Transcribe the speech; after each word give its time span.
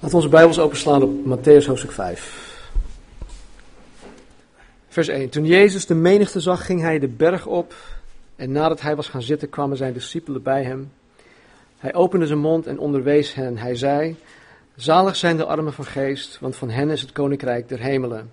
Laten 0.00 0.18
we 0.18 0.24
onze 0.24 0.36
Bijbels 0.36 0.58
openslaan 0.58 1.02
op 1.02 1.10
Matthäus 1.24 1.66
hoofdstuk 1.66 1.92
5. 1.92 2.70
Vers 4.88 5.08
1. 5.08 5.28
Toen 5.28 5.44
Jezus 5.44 5.86
de 5.86 5.94
menigte 5.94 6.40
zag, 6.40 6.66
ging 6.66 6.80
hij 6.80 6.98
de 6.98 7.08
berg 7.08 7.46
op. 7.46 7.74
En 8.36 8.52
nadat 8.52 8.80
hij 8.80 8.96
was 8.96 9.08
gaan 9.08 9.22
zitten, 9.22 9.48
kwamen 9.48 9.76
zijn 9.76 9.92
discipelen 9.92 10.42
bij 10.42 10.62
hem. 10.62 10.92
Hij 11.78 11.94
opende 11.94 12.26
zijn 12.26 12.38
mond 12.38 12.66
en 12.66 12.78
onderwees 12.78 13.34
hen. 13.34 13.58
Hij 13.58 13.76
zei: 13.76 14.16
Zalig 14.76 15.16
zijn 15.16 15.36
de 15.36 15.44
armen 15.44 15.72
van 15.72 15.84
geest, 15.84 16.38
want 16.40 16.56
van 16.56 16.70
hen 16.70 16.90
is 16.90 17.00
het 17.00 17.12
koninkrijk 17.12 17.68
der 17.68 17.80
hemelen. 17.80 18.30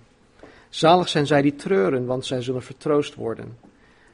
Zalig 0.68 1.08
zijn 1.08 1.26
zij 1.26 1.42
die 1.42 1.56
treuren, 1.56 2.06
want 2.06 2.26
zij 2.26 2.42
zullen 2.42 2.62
vertroost 2.62 3.14
worden. 3.14 3.58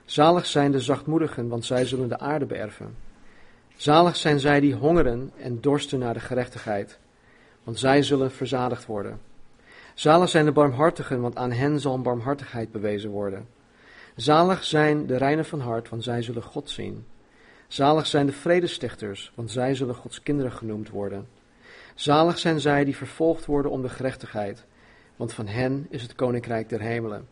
Zalig 0.05 0.47
zijn 0.47 0.73
de 0.73 0.81
zachtmoedigen, 0.81 1.49
want 1.49 1.65
zij 1.65 1.85
zullen 1.85 2.09
de 2.09 2.19
aarde 2.19 2.47
beërven. 2.47 2.95
Zalig 3.77 4.17
zijn 4.17 4.41
zij 4.41 4.61
die 4.61 4.75
hongeren 4.75 5.31
en 5.37 5.61
dorsten 5.61 5.99
naar 5.99 6.15
de 6.15 6.21
gerechtigheid, 6.21 6.99
want 7.65 7.79
zij 7.79 8.03
zullen 8.03 8.31
verzadigd 8.31 8.87
worden. 8.87 9.21
Zalig 9.95 10.29
zijn 10.29 10.45
de 10.45 10.53
barmhartigen, 10.53 11.21
want 11.21 11.37
aan 11.37 11.53
hen 11.53 11.81
zal 11.81 12.01
barmhartigheid 12.01 12.73
bewezen 12.73 13.11
worden. 13.11 13.47
Zalig 14.17 14.65
zijn 14.65 15.07
de 15.07 15.17
reinen 15.17 15.45
van 15.45 15.61
hart, 15.61 15.89
want 15.89 16.05
zij 16.05 16.23
zullen 16.23 16.43
God 16.43 16.71
zien. 16.71 17.05
Zalig 17.69 18.07
zijn 18.07 18.27
de 18.27 18.33
vredestichters, 18.33 19.33
want 19.35 19.51
zij 19.51 19.75
zullen 19.75 19.95
Gods 19.95 20.23
kinderen 20.23 20.53
genoemd 20.53 20.91
worden. 20.91 21.29
Zalig 21.95 22.39
zijn 22.39 22.61
zij 22.61 22.85
die 22.85 22.97
vervolgd 22.97 23.47
worden 23.47 23.71
om 23.71 23.83
de 23.83 23.89
gerechtigheid, 23.89 24.65
want 25.17 25.33
van 25.33 25.47
hen 25.47 25.87
is 25.91 26.03
het 26.03 26.15
koninkrijk 26.15 26.69
der 26.69 26.81
hemelen. 26.81 27.27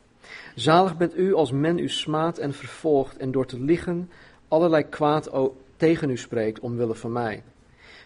Zalig 0.54 0.96
bent 0.96 1.16
u 1.16 1.34
als 1.34 1.52
men 1.52 1.78
u 1.78 1.88
smaadt 1.88 2.38
en 2.38 2.54
vervolgt 2.54 3.16
en 3.16 3.32
door 3.32 3.46
te 3.46 3.60
liegen 3.60 4.10
allerlei 4.48 4.88
kwaad 4.88 5.30
tegen 5.76 6.10
u 6.10 6.16
spreekt 6.16 6.60
omwille 6.60 6.94
van 6.94 7.12
mij. 7.12 7.42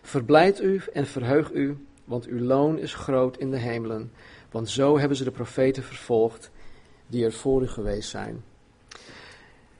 Verblijd 0.02 0.60
u 0.60 0.80
en 0.92 1.06
verheug 1.06 1.52
u, 1.52 1.76
want 2.04 2.26
uw 2.26 2.40
loon 2.40 2.78
is 2.78 2.94
groot 2.94 3.36
in 3.36 3.50
de 3.50 3.58
hemelen, 3.58 4.12
want 4.50 4.70
zo 4.70 4.98
hebben 4.98 5.16
ze 5.16 5.24
de 5.24 5.30
profeten 5.30 5.82
vervolgd 5.82 6.50
die 7.06 7.24
er 7.24 7.32
voor 7.32 7.62
u 7.62 7.68
geweest 7.68 8.10
zijn. 8.10 8.44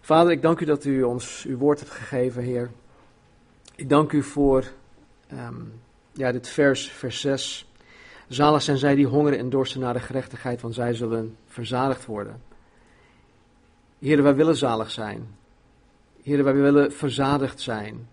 Vader, 0.01 0.33
ik 0.33 0.43
dank 0.43 0.61
u 0.61 0.65
dat 0.65 0.85
u 0.85 1.03
ons 1.03 1.45
uw 1.45 1.57
woord 1.57 1.79
hebt 1.79 1.91
gegeven, 1.91 2.43
Heer. 2.43 2.71
Ik 3.75 3.89
dank 3.89 4.13
u 4.13 4.23
voor 4.23 4.65
um, 5.33 5.81
ja, 6.13 6.33
dit 6.33 6.49
vers, 6.49 6.91
vers 6.91 7.21
6. 7.21 7.69
Zalig 8.29 8.63
zijn 8.63 8.79
zij 8.79 8.95
die 8.95 9.07
hongeren 9.07 9.39
en 9.39 9.51
dorsten 9.51 9.81
naar 9.81 9.93
de 9.93 10.01
gerechtigheid, 10.01 10.61
want 10.61 10.75
zij 10.75 10.95
zullen 10.95 11.37
verzadigd 11.47 12.07
worden. 12.07 12.43
Heer, 13.99 14.23
wij 14.23 14.35
willen 14.35 14.57
zalig 14.57 14.91
zijn. 14.91 15.37
Heer, 16.23 16.45
wij 16.45 16.55
willen 16.55 16.93
verzadigd 16.93 17.61
zijn. 17.61 18.09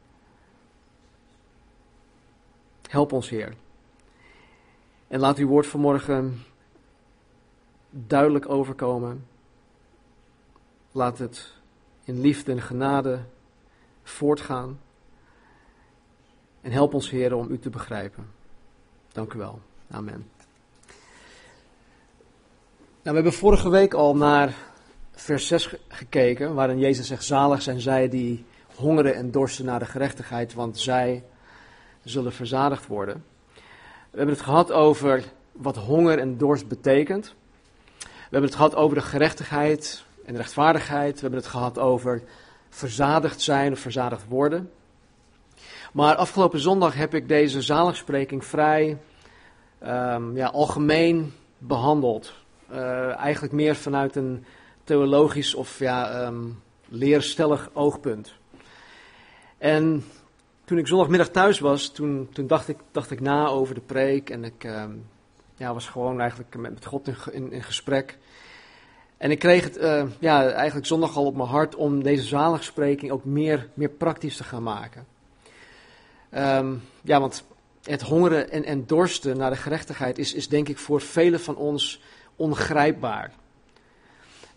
Help 2.89 3.11
ons, 3.13 3.29
Heer. 3.29 3.53
En 5.11 5.19
laat 5.19 5.37
uw 5.37 5.47
woord 5.47 5.67
vanmorgen 5.67 6.43
duidelijk 7.89 8.49
overkomen. 8.49 9.27
Laat 10.91 11.17
het 11.17 11.53
in 12.03 12.21
liefde 12.21 12.51
en 12.51 12.61
genade 12.61 13.19
voortgaan. 14.03 14.79
En 16.61 16.71
help 16.71 16.93
ons, 16.93 17.09
Heer, 17.09 17.35
om 17.35 17.51
u 17.51 17.59
te 17.59 17.69
begrijpen. 17.69 18.27
Dank 19.11 19.33
u 19.33 19.37
wel. 19.37 19.59
Amen. 19.89 20.29
Nou, 23.01 23.01
we 23.01 23.13
hebben 23.13 23.33
vorige 23.33 23.69
week 23.69 23.93
al 23.93 24.15
naar 24.15 24.55
vers 25.11 25.47
6 25.47 25.75
gekeken, 25.87 26.53
waarin 26.53 26.79
Jezus 26.79 27.07
zegt: 27.07 27.23
Zalig 27.23 27.61
zijn 27.61 27.79
zij 27.79 28.09
die 28.09 28.45
hongeren 28.75 29.15
en 29.15 29.31
dorsten 29.31 29.65
naar 29.65 29.79
de 29.79 29.85
gerechtigheid, 29.85 30.53
want 30.53 30.79
zij 30.79 31.23
zullen 32.03 32.33
verzadigd 32.33 32.87
worden. 32.87 33.30
We 34.11 34.17
hebben 34.17 34.35
het 34.35 34.45
gehad 34.45 34.71
over 34.71 35.23
wat 35.51 35.75
honger 35.75 36.19
en 36.19 36.37
dorst 36.37 36.67
betekent. 36.67 37.35
We 37.99 38.07
hebben 38.21 38.49
het 38.49 38.55
gehad 38.55 38.75
over 38.75 38.95
de 38.95 39.03
gerechtigheid 39.03 40.03
en 40.25 40.33
de 40.33 40.39
rechtvaardigheid. 40.39 41.13
We 41.13 41.21
hebben 41.21 41.39
het 41.39 41.49
gehad 41.49 41.79
over 41.79 42.21
verzadigd 42.69 43.41
zijn 43.41 43.71
of 43.71 43.79
verzadigd 43.79 44.27
worden. 44.27 44.71
Maar 45.93 46.15
afgelopen 46.15 46.59
zondag 46.59 46.93
heb 46.93 47.13
ik 47.13 47.27
deze 47.27 47.61
zaligspreking 47.61 48.45
vrij 48.45 48.97
um, 49.83 50.35
ja, 50.35 50.47
algemeen 50.47 51.33
behandeld. 51.57 52.33
Uh, 52.71 53.15
eigenlijk 53.15 53.53
meer 53.53 53.75
vanuit 53.75 54.15
een 54.15 54.45
theologisch 54.83 55.55
of 55.55 55.79
ja, 55.79 56.25
um, 56.25 56.61
leerstellig 56.89 57.69
oogpunt. 57.73 58.33
En 59.57 60.03
toen 60.71 60.79
ik 60.79 60.87
zondagmiddag 60.87 61.29
thuis 61.29 61.59
was, 61.59 61.89
toen, 61.89 62.29
toen 62.33 62.47
dacht, 62.47 62.67
ik, 62.67 62.77
dacht 62.91 63.11
ik 63.11 63.19
na 63.19 63.47
over 63.47 63.75
de 63.75 63.81
preek 63.81 64.29
en 64.29 64.43
ik 64.43 64.63
um, 64.63 65.05
ja, 65.55 65.73
was 65.73 65.87
gewoon 65.87 66.19
eigenlijk 66.19 66.55
met, 66.55 66.73
met 66.73 66.85
God 66.85 67.07
in, 67.31 67.51
in, 67.51 67.63
gesprek. 67.63 68.17
En 69.17 69.31
ik 69.31 69.39
kreeg 69.39 69.63
het 69.63 69.77
uh, 69.77 70.03
ja, 70.19 70.49
eigenlijk 70.49 70.87
zondag 70.87 71.15
al 71.15 71.25
op 71.25 71.35
mijn 71.35 71.49
hart 71.49 71.75
om 71.75 72.03
deze 72.03 72.23
zaligspreking 72.23 73.11
ook 73.11 73.25
meer, 73.25 73.69
meer 73.73 73.89
praktisch 73.89 74.37
te 74.37 74.43
gaan 74.43 74.63
maken. 74.63 75.05
Um, 76.33 76.81
ja, 77.01 77.19
want 77.19 77.43
het 77.83 78.01
hongeren 78.01 78.51
en, 78.51 78.63
en 78.63 78.85
dorsten 78.85 79.37
naar 79.37 79.51
de 79.51 79.55
gerechtigheid 79.55 80.17
is, 80.17 80.33
is 80.33 80.47
denk 80.47 80.69
ik 80.69 80.77
voor 80.77 81.01
velen 81.01 81.39
van 81.39 81.55
ons 81.55 82.01
ongrijpbaar. 82.35 83.31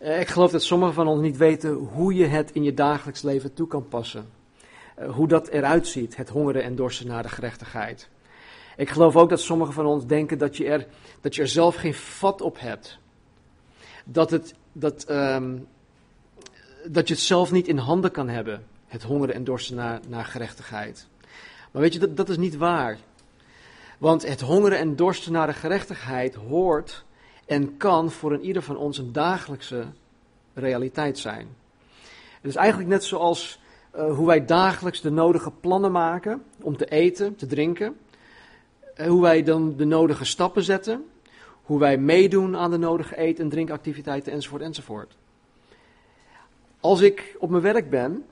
Uh, 0.02 0.20
ik 0.20 0.28
geloof 0.28 0.50
dat 0.50 0.62
sommigen 0.62 0.94
van 0.94 1.06
ons 1.06 1.20
niet 1.20 1.36
weten 1.36 1.72
hoe 1.72 2.14
je 2.14 2.26
het 2.26 2.50
in 2.50 2.62
je 2.62 2.74
dagelijks 2.74 3.22
leven 3.22 3.54
toe 3.54 3.66
kan 3.66 3.88
passen. 3.88 4.42
Uh, 4.98 5.14
hoe 5.14 5.28
dat 5.28 5.48
eruit 5.48 5.86
ziet, 5.86 6.16
het 6.16 6.28
hongeren 6.28 6.62
en 6.62 6.74
dorsten 6.74 7.06
naar 7.06 7.22
de 7.22 7.28
gerechtigheid. 7.28 8.08
Ik 8.76 8.90
geloof 8.90 9.16
ook 9.16 9.28
dat 9.28 9.40
sommigen 9.40 9.74
van 9.74 9.86
ons 9.86 10.06
denken 10.06 10.38
dat 10.38 10.56
je 10.56 10.64
er, 10.64 10.86
dat 11.20 11.34
je 11.34 11.42
er 11.42 11.48
zelf 11.48 11.74
geen 11.74 11.94
vat 11.94 12.40
op 12.40 12.60
hebt. 12.60 12.98
Dat, 14.04 14.30
het, 14.30 14.54
dat, 14.72 15.10
um, 15.10 15.66
dat 16.86 17.08
je 17.08 17.14
het 17.14 17.22
zelf 17.22 17.52
niet 17.52 17.68
in 17.68 17.78
handen 17.78 18.10
kan 18.10 18.28
hebben, 18.28 18.66
het 18.86 19.02
hongeren 19.02 19.34
en 19.34 19.44
dorsten 19.44 19.76
naar, 19.76 20.00
naar 20.08 20.24
gerechtigheid. 20.24 21.06
Maar 21.70 21.82
weet 21.82 21.92
je, 21.92 21.98
dat, 21.98 22.16
dat 22.16 22.28
is 22.28 22.36
niet 22.36 22.56
waar. 22.56 22.98
Want 23.98 24.26
het 24.26 24.40
hongeren 24.40 24.78
en 24.78 24.96
dorsten 24.96 25.32
naar 25.32 25.46
de 25.46 25.52
gerechtigheid 25.52 26.34
hoort 26.34 27.04
en 27.46 27.76
kan 27.76 28.10
voor 28.10 28.32
een 28.32 28.44
ieder 28.44 28.62
van 28.62 28.76
ons 28.76 28.98
een 28.98 29.12
dagelijkse 29.12 29.86
realiteit 30.54 31.18
zijn. 31.18 31.48
Het 32.40 32.50
is 32.50 32.56
eigenlijk 32.56 32.88
net 32.88 33.04
zoals 33.04 33.58
uh, 33.96 34.14
hoe 34.14 34.26
wij 34.26 34.44
dagelijks 34.44 35.00
de 35.00 35.10
nodige 35.10 35.50
plannen 35.50 35.92
maken 35.92 36.42
om 36.60 36.76
te 36.76 36.86
eten, 36.86 37.36
te 37.36 37.46
drinken. 37.46 37.96
Uh, 38.96 39.06
hoe 39.06 39.22
wij 39.22 39.42
dan 39.42 39.76
de 39.76 39.84
nodige 39.84 40.24
stappen 40.24 40.62
zetten. 40.62 41.04
Hoe 41.62 41.78
wij 41.78 41.98
meedoen 41.98 42.56
aan 42.56 42.70
de 42.70 42.78
nodige 42.78 43.20
eet- 43.20 43.38
en 43.38 43.48
drinkactiviteiten 43.48 44.32
enzovoort 44.32 44.62
enzovoort. 44.62 45.16
Als 46.80 47.00
ik 47.00 47.36
op 47.38 47.50
mijn 47.50 47.62
werk 47.62 47.90
ben, 47.90 48.24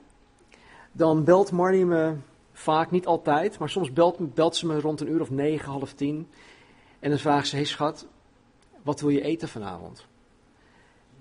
dan 0.91 1.23
belt 1.23 1.51
Marnie 1.51 1.85
me 1.85 2.15
Vaak, 2.53 2.91
niet 2.91 3.05
altijd, 3.05 3.59
maar 3.59 3.69
soms 3.69 3.93
belt, 3.93 4.33
belt 4.33 4.55
ze 4.55 4.65
me 4.65 4.79
rond 4.79 5.01
een 5.01 5.11
uur 5.11 5.21
of 5.21 5.29
negen, 5.29 5.71
half 5.71 5.93
tien. 5.93 6.27
En 6.99 7.09
dan 7.09 7.19
vraagt 7.19 7.47
ze, 7.47 7.55
hey 7.55 7.65
schat, 7.65 8.07
wat 8.81 9.01
wil 9.01 9.09
je 9.09 9.21
eten 9.21 9.47
vanavond? 9.47 10.05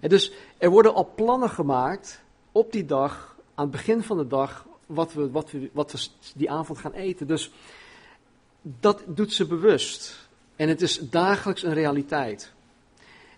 En 0.01 0.09
dus 0.09 0.33
er 0.59 0.71
worden 0.71 0.95
al 0.95 1.13
plannen 1.15 1.51
gemaakt 1.51 2.23
op 2.53 2.73
die 2.73 2.85
dag, 2.85 3.32
aan 3.55 3.65
het 3.65 3.71
begin 3.71 4.03
van 4.03 4.17
de 4.17 4.27
dag, 4.27 4.67
wat 4.87 5.13
we, 5.13 5.31
wat 5.31 5.51
we, 5.51 5.71
wat 5.73 5.93
we 5.93 5.99
die 6.35 6.51
avond 6.51 6.79
gaan 6.79 6.93
eten. 6.93 7.27
Dus 7.27 7.53
dat 8.63 9.03
doet 9.07 9.33
ze 9.33 9.47
bewust. 9.47 10.29
En 10.57 10.69
het 10.69 10.83
is 10.83 10.99
dagelijks 10.99 11.63
een 11.63 11.75
realiteit. 11.75 12.53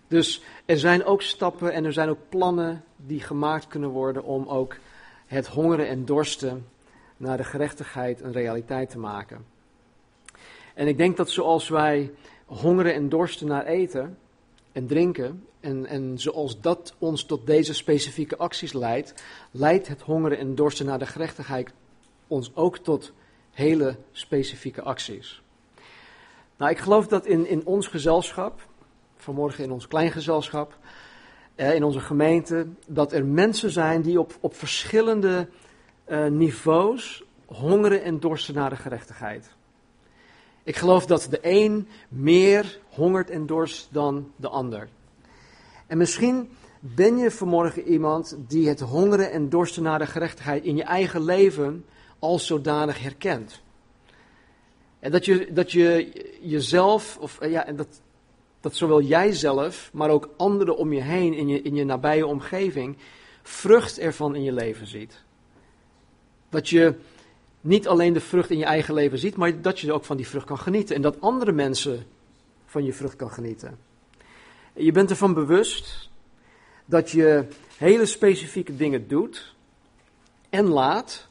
Dus 0.07 0.41
er 0.65 0.77
zijn 0.77 1.03
ook 1.03 1.21
stappen 1.21 1.73
en 1.73 1.85
er 1.85 1.93
zijn 1.93 2.09
ook 2.09 2.29
plannen 2.29 2.83
die 2.95 3.21
gemaakt 3.21 3.67
kunnen 3.67 3.89
worden 3.89 4.23
om 4.23 4.47
ook 4.47 4.75
het 5.25 5.47
hongeren 5.47 5.87
en 5.87 6.05
dorsten 6.05 6.65
naar 7.17 7.37
de 7.37 7.43
gerechtigheid 7.43 8.21
een 8.21 8.31
realiteit 8.31 8.89
te 8.89 8.99
maken. 8.99 9.45
En 10.73 10.87
ik 10.87 10.97
denk 10.97 11.17
dat 11.17 11.29
zoals 11.29 11.69
wij 11.69 12.11
hongeren 12.45 12.93
en 12.93 13.09
dorsten 13.09 13.47
naar 13.47 13.65
eten 13.65 14.17
en 14.71 14.87
drinken, 14.87 15.45
en, 15.65 15.85
en 15.85 16.19
zoals 16.19 16.61
dat 16.61 16.93
ons 16.97 17.23
tot 17.23 17.45
deze 17.45 17.73
specifieke 17.73 18.37
acties 18.37 18.73
leidt, 18.73 19.23
leidt 19.51 19.87
het 19.87 20.01
hongeren 20.01 20.37
en 20.37 20.55
dorsten 20.55 20.85
naar 20.85 20.99
de 20.99 21.05
gerechtigheid 21.05 21.73
ons 22.27 22.51
ook 22.55 22.77
tot 22.77 23.13
hele 23.51 23.95
specifieke 24.11 24.81
acties. 24.81 25.41
Nou, 26.57 26.71
ik 26.71 26.77
geloof 26.77 27.07
dat 27.07 27.25
in, 27.25 27.47
in 27.47 27.65
ons 27.65 27.87
gezelschap, 27.87 28.67
vanmorgen 29.15 29.63
in 29.63 29.71
ons 29.71 29.87
klein 29.87 30.11
gezelschap, 30.11 30.77
eh, 31.55 31.75
in 31.75 31.83
onze 31.83 31.99
gemeente, 31.99 32.67
dat 32.87 33.13
er 33.13 33.25
mensen 33.25 33.71
zijn 33.71 34.01
die 34.01 34.19
op, 34.19 34.37
op 34.39 34.55
verschillende 34.55 35.47
uh, 36.07 36.25
niveaus 36.25 37.23
hongeren 37.45 38.03
en 38.03 38.19
dorsten 38.19 38.53
naar 38.53 38.69
de 38.69 38.75
gerechtigheid. 38.75 39.49
Ik 40.63 40.75
geloof 40.75 41.05
dat 41.05 41.27
de 41.29 41.39
een 41.41 41.87
meer 42.09 42.79
hongert 42.89 43.29
en 43.29 43.45
dorst 43.45 43.87
dan 43.91 44.31
de 44.35 44.47
ander. 44.47 44.89
En 45.87 45.97
misschien 45.97 46.49
ben 46.79 47.17
je 47.17 47.31
vanmorgen 47.31 47.83
iemand 47.83 48.37
die 48.47 48.67
het 48.67 48.79
hongeren 48.79 49.31
en 49.31 49.49
dorsten 49.49 49.83
naar 49.83 49.99
de 49.99 50.05
gerechtigheid 50.05 50.63
in 50.63 50.75
je 50.75 50.83
eigen 50.83 51.23
leven 51.23 51.85
als 52.19 52.45
zodanig 52.45 53.01
herkent. 53.01 53.61
En 54.99 55.11
dat 55.11 55.25
je, 55.25 55.47
dat 55.53 55.71
je 55.71 56.11
jezelf, 56.41 57.17
of 57.19 57.39
eh, 57.39 57.51
ja, 57.51 57.65
en 57.65 57.75
dat, 57.75 58.01
dat 58.59 58.75
zowel 58.75 59.01
jijzelf, 59.01 59.89
maar 59.93 60.09
ook 60.09 60.29
anderen 60.37 60.77
om 60.77 60.93
je 60.93 61.01
heen, 61.01 61.33
in 61.33 61.47
je, 61.47 61.61
in 61.61 61.75
je 61.75 61.85
nabije 61.85 62.25
omgeving, 62.25 62.97
vrucht 63.43 63.99
ervan 63.99 64.35
in 64.35 64.43
je 64.43 64.51
leven 64.51 64.87
ziet. 64.87 65.23
Dat 66.49 66.69
je 66.69 66.95
niet 67.61 67.87
alleen 67.87 68.13
de 68.13 68.19
vrucht 68.19 68.49
in 68.49 68.57
je 68.57 68.65
eigen 68.65 68.93
leven 68.93 69.17
ziet, 69.17 69.35
maar 69.35 69.61
dat 69.61 69.79
je 69.79 69.93
ook 69.93 70.05
van 70.05 70.17
die 70.17 70.27
vrucht 70.27 70.45
kan 70.45 70.57
genieten. 70.57 70.95
En 70.95 71.01
dat 71.01 71.21
andere 71.21 71.51
mensen 71.51 72.05
van 72.65 72.83
je 72.83 72.93
vrucht 72.93 73.15
kan 73.15 73.31
genieten. 73.31 73.77
Je 74.77 74.91
bent 74.91 75.09
ervan 75.09 75.33
bewust 75.33 76.09
dat 76.85 77.11
je 77.11 77.47
hele 77.77 78.05
specifieke 78.05 78.75
dingen 78.75 79.07
doet 79.07 79.55
en 80.49 80.65
laat. 80.65 81.27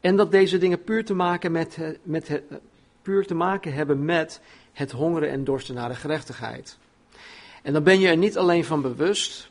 En 0.00 0.16
dat 0.16 0.30
deze 0.30 0.58
dingen 0.58 0.84
puur 0.84 1.04
te 1.04 1.14
maken, 1.14 1.52
met, 1.52 1.78
met, 2.02 2.42
puur 3.02 3.26
te 3.26 3.34
maken 3.34 3.72
hebben 3.72 4.04
met 4.04 4.40
het 4.72 4.90
hongeren 4.90 5.30
en 5.30 5.44
dorsten 5.44 5.74
naar 5.74 5.88
de 5.88 5.94
gerechtigheid. 5.94 6.78
En 7.62 7.72
dan 7.72 7.82
ben 7.82 8.00
je 8.00 8.08
er 8.08 8.16
niet 8.16 8.38
alleen 8.38 8.64
van 8.64 8.82
bewust, 8.82 9.50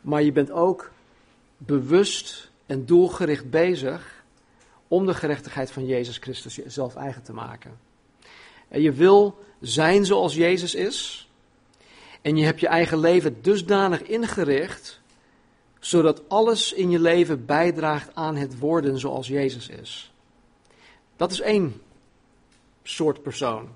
maar 0.00 0.22
je 0.22 0.32
bent 0.32 0.50
ook 0.50 0.90
bewust 1.56 2.50
en 2.66 2.86
doelgericht 2.86 3.50
bezig 3.50 4.24
om 4.88 5.06
de 5.06 5.14
gerechtigheid 5.14 5.70
van 5.70 5.86
Jezus 5.86 6.16
Christus 6.16 6.56
jezelf 6.56 6.96
eigen 6.96 7.22
te 7.22 7.32
maken. 7.32 7.78
En 8.68 8.80
je 8.80 8.92
wil 8.92 9.38
zijn 9.60 10.06
zoals 10.06 10.34
Jezus 10.34 10.74
is. 10.74 11.27
En 12.28 12.36
je 12.36 12.44
hebt 12.44 12.60
je 12.60 12.66
eigen 12.66 12.98
leven 12.98 13.42
dusdanig 13.42 14.02
ingericht, 14.02 15.00
zodat 15.78 16.28
alles 16.28 16.72
in 16.72 16.90
je 16.90 16.98
leven 16.98 17.46
bijdraagt 17.46 18.10
aan 18.14 18.36
het 18.36 18.58
worden 18.58 18.98
zoals 18.98 19.28
Jezus 19.28 19.68
is. 19.68 20.12
Dat 21.16 21.30
is 21.30 21.40
één 21.40 21.80
soort 22.82 23.22
persoon. 23.22 23.68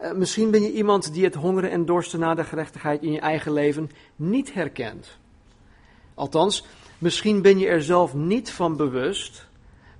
Uh, 0.00 0.12
misschien 0.12 0.50
ben 0.50 0.62
je 0.62 0.72
iemand 0.72 1.12
die 1.12 1.24
het 1.24 1.34
hongeren 1.34 1.70
en 1.70 1.84
dorsten 1.84 2.18
naar 2.18 2.36
de 2.36 2.44
gerechtigheid 2.44 3.02
in 3.02 3.12
je 3.12 3.20
eigen 3.20 3.52
leven 3.52 3.90
niet 4.16 4.54
herkent. 4.54 5.18
Althans, 6.14 6.64
misschien 6.98 7.42
ben 7.42 7.58
je 7.58 7.66
er 7.66 7.82
zelf 7.82 8.14
niet 8.14 8.50
van 8.50 8.76
bewust 8.76 9.46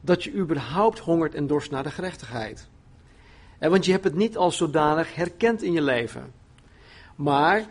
dat 0.01 0.25
je 0.25 0.33
überhaupt 0.33 0.99
hongert 0.99 1.35
en 1.35 1.47
dorst 1.47 1.71
naar 1.71 1.83
de 1.83 1.91
gerechtigheid. 1.91 2.69
En 3.59 3.71
want 3.71 3.85
je 3.85 3.93
hebt 3.93 4.05
het 4.05 4.15
niet 4.15 4.37
als 4.37 4.57
zodanig 4.57 5.15
herkend 5.15 5.63
in 5.63 5.73
je 5.73 5.83
leven. 5.83 6.45
Maar 7.17 7.67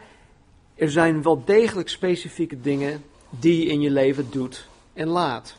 er 0.76 0.92
zijn 0.92 1.24
wel 1.24 1.44
degelijk 1.46 1.90
specifieke 1.90 2.62
dingen 2.62 3.04
die 3.30 3.60
je 3.60 3.72
in 3.72 3.82
je 3.82 3.92
leven 3.92 4.28
doet 4.32 4.68
en 4.94 5.08
laat. 5.08 5.56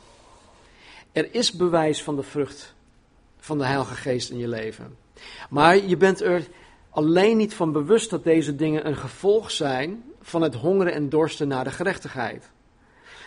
Er 1.13 1.35
is 1.35 1.53
bewijs 1.53 2.03
van 2.03 2.17
de 2.17 2.23
vrucht 2.23 2.75
van 3.39 3.59
de 3.59 3.65
Heilige 3.65 3.95
Geest 3.95 4.31
in 4.31 4.39
je 4.39 4.49
leven. 4.49 4.97
Maar 5.51 5.77
je 5.77 5.97
bent 5.97 6.21
er 6.21 6.47
alleen 6.91 7.37
niet 7.37 7.55
van 7.55 7.73
bewust 7.73 8.11
dat 8.11 8.25
deze 8.25 8.57
dingen 8.57 8.87
een 8.87 8.97
gevolg 8.97 9.51
zijn 9.51 10.05
van 10.21 10.43
het 10.43 10.55
hongeren 10.55 10.93
en 10.93 11.09
dorsten 11.09 11.49
naar 11.49 11.65
de 11.65 11.71
gerechtigheid. 11.71 12.51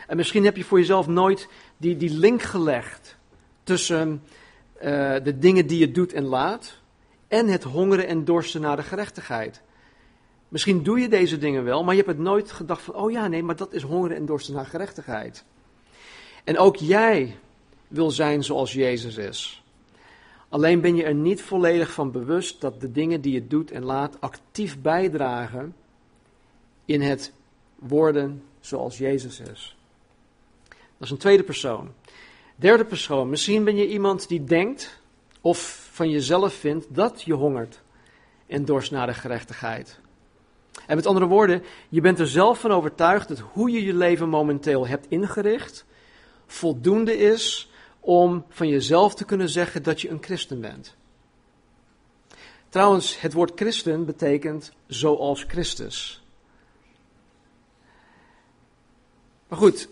En 0.08 0.18
misschien 0.18 0.44
heb 0.44 0.58
je 0.58 0.64
voor 0.64 0.80
jezelf 0.80 1.08
nooit 1.08 1.48
die, 1.78 1.98
die 1.98 2.10
link 2.10 2.42
gelegd 2.42 3.18
tussen 3.64 4.24
uh, 4.76 4.82
de 5.24 5.38
dingen 5.40 5.68
die 5.68 5.80
je 5.80 5.92
doet 5.92 6.14
en 6.14 6.24
laat 6.24 6.78
en 7.28 7.48
het 7.48 7.64
hongeren 7.64 8.08
en 8.08 8.26
dorsten 8.26 8.62
naar 8.62 8.76
de 8.76 8.84
gerechtigheid. 8.84 9.62
Misschien 10.50 10.84
doe 10.84 11.00
je 11.00 11.10
deze 11.10 11.38
dingen 11.38 11.63
wel, 11.63 11.84
maar 11.84 11.96
je 11.96 12.01
hebt 12.01 12.18
het 12.18 12.25
nooit 12.25 12.51
gedacht 12.51 12.81
van, 12.81 12.96
oh 12.96 13.12
ja, 13.12 13.28
nee, 13.28 13.44
maar 13.44 13.56
dat 13.56 13.74
is 13.74 13.81
hongeren 13.81 14.18
en 14.18 14.25
dorsten 14.25 14.54
naar 14.54 14.66
gerechtigheid. 14.66 15.44
En 16.44 16.57
ook 16.57 16.75
jij 16.75 17.38
wil 17.88 18.12
zijn 18.12 18.44
zoals 18.44 18.74
Jezus 18.74 19.18
is. 19.18 19.63
Alleen 20.50 20.81
ben 20.81 20.96
je 20.96 21.04
er 21.04 21.16
niet 21.16 21.42
volledig 21.42 21.92
van 21.92 22.12
bewust 22.12 22.62
dat 22.62 22.81
de 22.81 22.92
dingen 22.92 23.22
die 23.22 23.34
je 23.34 23.48
doet 23.48 23.72
en 23.72 23.84
laat 23.84 24.22
actief 24.22 24.81
bijdragen 24.81 25.75
in 26.86 27.02
het 27.02 27.34
worden 27.75 28.44
zoals 28.60 28.98
Jezus 28.98 29.40
is. 29.40 29.78
Dat 30.68 31.07
is 31.07 31.10
een 31.10 31.18
tweede 31.18 31.44
persoon. 31.44 31.94
Derde 32.56 32.86
persoon, 32.86 33.30
misschien 33.30 33.63
ben 33.63 33.75
je 33.75 33.88
iemand 33.88 34.28
die 34.28 34.44
denkt 34.44 35.02
of 35.42 35.90
van 35.92 36.10
jezelf 36.10 36.54
vindt 36.54 36.86
dat 36.90 37.22
je 37.22 37.34
hongert 37.34 37.81
en 38.48 38.66
dorst 38.66 38.92
naar 38.92 39.07
de 39.07 39.13
gerechtigheid. 39.13 40.00
En 40.88 40.96
met 40.96 41.06
andere 41.06 41.26
woorden, 41.26 41.64
je 41.90 42.02
bent 42.02 42.20
er 42.20 42.28
zelf 42.28 42.60
van 42.60 42.72
overtuigd 42.72 43.28
dat 43.28 43.40
hoe 43.40 43.72
je 43.72 43.84
je 43.84 43.94
leven 43.94 44.30
momenteel 44.30 44.88
hebt 44.88 45.06
ingericht, 45.10 45.86
voldoende 46.46 47.18
is 47.18 47.72
om 48.00 48.46
van 48.50 48.68
jezelf 48.68 49.16
te 49.16 49.26
kunnen 49.26 49.50
zeggen 49.50 49.84
dat 49.84 50.02
je 50.02 50.10
een 50.10 50.24
christen 50.24 50.62
bent. 50.62 50.98
Trouwens, 52.70 53.22
het 53.22 53.34
woord 53.34 53.52
christen 53.56 54.06
betekent 54.06 54.72
zoals 54.88 55.44
Christus. 55.48 56.24
Maar 59.48 59.58
goed, 59.58 59.90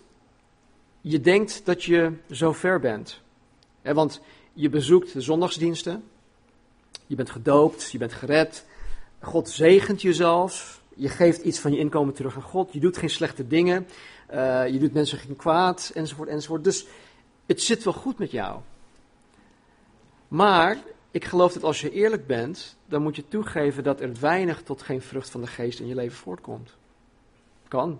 je 1.02 1.22
denkt 1.22 1.66
dat 1.66 1.84
je 1.84 2.14
zo 2.32 2.54
ver 2.54 2.80
bent. 2.80 3.22
want 3.82 4.22
je 4.54 4.70
bezoekt 4.70 5.14
de 5.14 5.22
zondagsdiensten, 5.22 6.04
je 7.08 7.16
bent 7.16 7.30
gedoopt, 7.30 7.92
je 7.92 7.98
bent 7.98 8.14
gered, 8.14 8.66
God 9.20 9.50
zegent 9.50 10.02
je 10.02 10.14
zelfs, 10.14 10.82
je 10.96 11.10
geeft 11.10 11.42
iets 11.42 11.60
van 11.60 11.72
je 11.72 11.78
inkomen 11.78 12.14
terug 12.14 12.36
aan 12.36 12.42
God, 12.42 12.74
je 12.74 12.80
doet 12.80 12.98
geen 12.98 13.10
slechte 13.10 13.48
dingen, 13.48 13.88
uh, 14.34 14.68
je 14.68 14.80
doet 14.80 14.94
mensen 14.94 15.18
geen 15.18 15.36
kwaad, 15.36 15.92
enzovoort, 15.94 16.30
enzovoort. 16.30 16.64
Dus 16.64 16.86
het 17.46 17.62
zit 17.62 17.84
wel 17.84 17.94
goed 17.94 18.18
met 18.18 18.32
jou. 18.32 18.60
Maar 20.28 20.78
ik 21.12 21.26
geloof 21.26 21.54
dat 21.54 21.64
als 21.64 21.82
je 21.82 21.92
eerlijk 21.92 22.28
bent, 22.28 22.78
dan 22.86 23.02
moet 23.02 23.16
je 23.16 23.28
toegeven 23.28 23.84
dat 23.84 24.02
er 24.02 24.12
weinig 24.20 24.62
tot 24.62 24.82
geen 24.82 25.02
vrucht 25.02 25.30
van 25.30 25.42
de 25.42 25.48
geest 25.48 25.80
in 25.80 25.88
je 25.88 25.96
leven 25.96 26.18
voortkomt. 26.18 26.76
Kan. 27.68 28.00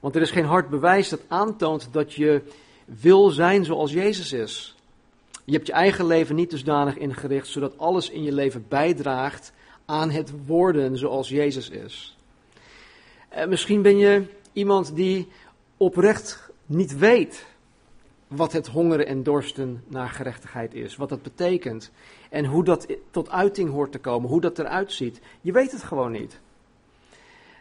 Want 0.00 0.14
er 0.14 0.22
is 0.22 0.30
geen 0.30 0.44
hard 0.44 0.68
bewijs 0.68 1.08
dat 1.08 1.20
aantoont 1.28 1.88
dat 1.92 2.12
je 2.12 2.42
wil 2.84 3.30
zijn 3.30 3.64
zoals 3.64 3.92
Jezus 3.92 4.32
is. 4.32 4.74
Je 5.44 5.52
hebt 5.52 5.66
je 5.66 5.72
eigen 5.72 6.06
leven 6.06 6.34
niet 6.34 6.50
dusdanig 6.50 6.96
ingericht 6.96 7.46
zodat 7.46 7.78
alles 7.78 8.10
in 8.10 8.22
je 8.22 8.32
leven 8.32 8.64
bijdraagt 8.68 9.52
aan 9.90 10.10
het 10.10 10.32
worden 10.46 10.98
zoals 10.98 11.28
Jezus 11.28 11.70
is. 11.70 12.16
En 13.28 13.48
misschien 13.48 13.82
ben 13.82 13.98
je 13.98 14.24
iemand 14.52 14.94
die 14.94 15.28
oprecht 15.76 16.50
niet 16.66 16.98
weet 16.98 17.46
wat 18.26 18.52
het 18.52 18.66
hongeren 18.66 19.06
en 19.06 19.22
dorsten 19.22 19.84
naar 19.86 20.08
gerechtigheid 20.08 20.74
is, 20.74 20.96
wat 20.96 21.08
dat 21.08 21.22
betekent 21.22 21.90
en 22.28 22.44
hoe 22.44 22.64
dat 22.64 22.86
tot 23.10 23.30
uiting 23.30 23.70
hoort 23.70 23.92
te 23.92 23.98
komen, 23.98 24.30
hoe 24.30 24.40
dat 24.40 24.58
eruit 24.58 24.92
ziet. 24.92 25.20
Je 25.40 25.52
weet 25.52 25.72
het 25.72 25.82
gewoon 25.82 26.12
niet. 26.12 26.40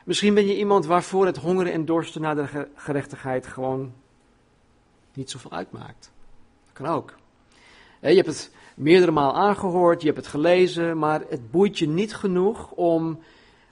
Misschien 0.04 0.34
ben 0.34 0.48
je 0.48 0.58
iemand 0.58 0.86
waarvoor 0.86 1.26
het 1.26 1.38
hongeren 1.38 1.74
en 1.74 1.86
dorsten 1.86 2.22
naar 2.22 2.36
de 2.36 2.68
gerechtigheid 2.76 3.48
gewoon 3.48 3.94
niet 5.14 5.30
zoveel 5.30 5.52
uitmaakt. 5.52 6.12
Dat 6.66 6.74
kan 6.74 6.86
ook. 6.86 7.16
Je 8.02 8.08
hebt 8.08 8.28
het 8.28 8.52
meerdere 8.80 9.12
maal 9.12 9.36
aangehoord, 9.36 10.02
je 10.02 10.08
hebt 10.08 10.20
het 10.20 10.28
gelezen, 10.28 10.98
maar 10.98 11.24
het 11.30 11.52
boeit 11.52 11.78
je 11.78 11.88
niet 11.88 12.16
genoeg 12.16 12.72
om, 12.72 13.20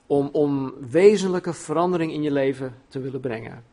om, 0.05 0.29
om 0.31 0.73
wezenlijke 0.89 1.53
verandering 1.53 2.11
in 2.11 2.21
je 2.21 2.31
leven 2.31 2.75
te 2.87 2.99
willen 2.99 3.19
brengen. 3.19 3.63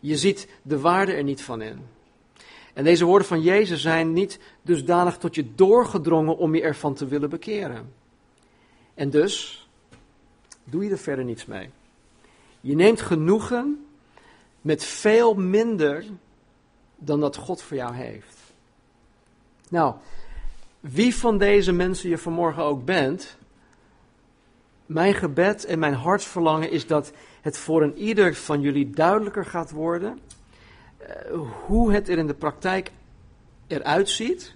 Je 0.00 0.16
ziet 0.16 0.48
de 0.62 0.80
waarde 0.80 1.12
er 1.12 1.22
niet 1.22 1.42
van 1.42 1.62
in. 1.62 1.78
En 2.74 2.84
deze 2.84 3.04
woorden 3.04 3.28
van 3.28 3.42
Jezus 3.42 3.82
zijn 3.82 4.12
niet 4.12 4.38
dusdanig 4.62 5.16
tot 5.16 5.34
je 5.34 5.54
doorgedrongen 5.54 6.36
om 6.36 6.54
je 6.54 6.62
ervan 6.62 6.94
te 6.94 7.06
willen 7.06 7.30
bekeren. 7.30 7.92
En 8.94 9.10
dus 9.10 9.68
doe 10.64 10.84
je 10.84 10.90
er 10.90 10.98
verder 10.98 11.24
niets 11.24 11.46
mee. 11.46 11.70
Je 12.60 12.74
neemt 12.74 13.00
genoegen 13.00 13.86
met 14.60 14.84
veel 14.84 15.34
minder 15.34 16.04
dan 16.96 17.20
dat 17.20 17.36
God 17.36 17.62
voor 17.62 17.76
jou 17.76 17.94
heeft. 17.94 18.38
Nou, 19.68 19.94
wie 20.80 21.14
van 21.14 21.38
deze 21.38 21.72
mensen 21.72 22.08
je 22.08 22.18
vanmorgen 22.18 22.62
ook 22.62 22.84
bent, 22.84 23.36
mijn 24.86 25.14
gebed 25.14 25.64
en 25.64 25.78
mijn 25.78 25.94
hartsverlangen 25.94 26.70
is 26.70 26.86
dat 26.86 27.12
het 27.40 27.58
voor 27.58 27.82
een 27.82 27.96
ieder 27.96 28.34
van 28.34 28.60
jullie 28.60 28.90
duidelijker 28.90 29.44
gaat 29.44 29.70
worden 29.70 30.18
uh, 31.00 31.40
hoe 31.66 31.92
het 31.92 32.08
er 32.08 32.18
in 32.18 32.26
de 32.26 32.34
praktijk 32.34 32.90
eruit 33.66 34.08
ziet 34.08 34.54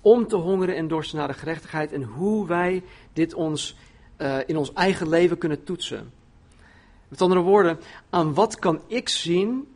om 0.00 0.28
te 0.28 0.36
hongeren 0.36 0.76
en 0.76 0.88
dorsten 0.88 1.18
naar 1.18 1.28
de 1.28 1.34
gerechtigheid 1.34 1.92
en 1.92 2.02
hoe 2.02 2.46
wij 2.46 2.82
dit 3.12 3.34
ons 3.34 3.76
uh, 4.18 4.38
in 4.46 4.56
ons 4.56 4.72
eigen 4.72 5.08
leven 5.08 5.38
kunnen 5.38 5.64
toetsen. 5.64 6.12
Met 7.08 7.20
andere 7.20 7.40
woorden, 7.40 7.78
aan 8.10 8.34
wat 8.34 8.58
kan 8.58 8.80
ik 8.86 9.08
zien 9.08 9.71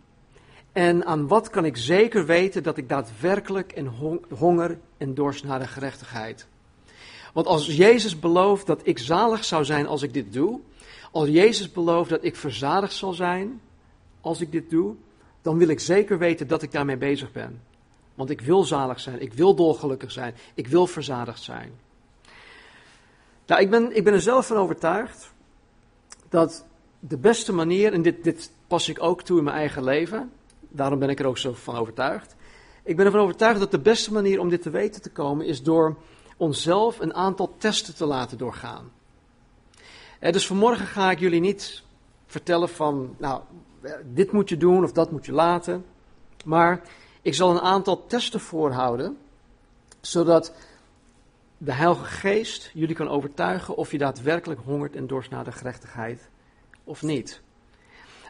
en 0.77 1.07
aan 1.07 1.29
wat 1.29 1.51
kan 1.51 1.65
ik 1.65 1.77
zeker 1.77 2.27
weten 2.27 2.63
dat 2.63 2.77
ik 2.77 2.89
daadwerkelijk 2.89 3.73
en 3.73 3.87
honger 4.35 4.79
en 4.97 5.15
dorst 5.15 5.45
naar 5.45 5.59
de 5.59 5.67
gerechtigheid? 5.67 6.47
Want 7.33 7.47
als 7.47 7.67
Jezus 7.67 8.19
belooft 8.19 8.67
dat 8.67 8.81
ik 8.83 8.99
zalig 8.99 9.45
zou 9.45 9.65
zijn 9.65 9.87
als 9.87 10.03
ik 10.03 10.13
dit 10.13 10.33
doe, 10.33 10.61
als 11.11 11.29
Jezus 11.29 11.73
belooft 11.73 12.11
dat 12.11 12.25
ik 12.25 12.37
verzadigd 12.37 12.93
zal 12.93 13.13
zijn 13.13 13.61
als 14.21 14.41
ik 14.41 14.53
dit 14.53 14.71
doe, 14.71 14.95
dan 15.43 15.59
wil 15.59 15.69
ik 15.69 15.81
zeker 15.81 16.19
weten 16.19 16.49
dat 16.49 16.63
ik 16.63 16.73
daarmee 16.73 16.97
bezig 16.97 17.33
ben. 17.33 17.63
Want 18.15 18.31
ik 18.31 18.41
wil 18.41 18.65
zalig 18.65 19.01
zijn, 19.01 19.21
ik 19.21 19.33
wil 19.33 19.55
dolgelukkig 19.55 20.11
zijn, 20.11 20.35
ik 20.55 20.67
wil 20.67 20.87
verzadigd 20.87 21.43
zijn. 21.43 21.73
Nou, 23.47 23.61
ik 23.61 23.71
ben, 23.71 23.97
ik 23.97 24.05
ben 24.05 24.13
er 24.13 24.23
zelf 24.23 24.47
van 24.47 24.57
overtuigd 24.57 25.33
dat 26.29 26.65
de 26.99 27.19
beste 27.19 27.53
manier, 27.53 27.93
en 27.93 28.03
dit, 28.03 28.25
dit 28.25 28.51
pas 28.67 28.89
ik 28.89 29.03
ook 29.03 29.23
toe 29.23 29.39
in 29.39 29.45
mijn 29.45 29.57
eigen 29.57 29.85
leven, 29.85 30.31
daarom 30.77 30.99
ben 30.99 31.09
ik 31.09 31.21
er 31.21 31.27
ook 31.27 31.39
zo 31.39 31.53
van 31.53 31.77
overtuigd. 31.77 32.37
Ik 32.83 32.97
ben 32.97 33.07
ervan 33.07 33.21
overtuigd 33.21 33.61
dat 33.61 33.71
de 33.71 33.79
beste 33.79 34.13
manier 34.13 34.41
om 34.41 34.49
dit 34.49 34.63
te 34.63 34.71
weten 34.71 35.03
te 35.03 35.11
komen 35.11 35.47
is 35.47 35.63
door 35.63 35.97
onszelf 36.37 37.01
een 37.01 37.15
aantal 37.15 37.55
testen 37.59 37.95
te 37.95 38.07
laten 38.07 38.39
doorgaan. 38.39 38.91
Eh, 40.19 40.33
dus 40.33 40.47
vanmorgen 40.47 40.87
ga 40.87 41.11
ik 41.11 41.19
jullie 41.19 41.41
niet 41.41 41.83
vertellen 42.27 42.69
van, 42.69 43.15
nou, 43.19 43.43
dit 44.05 44.33
moet 44.33 44.49
je 44.49 44.57
doen 44.57 44.85
of 44.85 44.93
dat 44.93 45.11
moet 45.11 45.27
je 45.27 45.33
laten. 45.33 45.85
Maar 46.45 46.83
ik 47.23 47.35
zal 47.35 47.51
een 47.51 47.61
aantal 47.61 48.07
testen 48.07 48.41
voorhouden, 48.41 49.19
zodat 50.01 50.53
de 51.59 51.73
Heilige 51.73 52.05
Geest 52.05 52.71
jullie 52.75 52.95
kan 52.95 53.09
overtuigen 53.09 53.77
of 53.77 53.91
je 53.91 53.99
daadwerkelijk 53.99 54.61
hongert 54.65 54.97
en 54.97 55.07
dorst 55.07 55.31
naar 55.31 55.45
de 55.45 55.53
gerechtigheid 55.53 56.29
of 56.85 57.03
niet. 57.03 57.41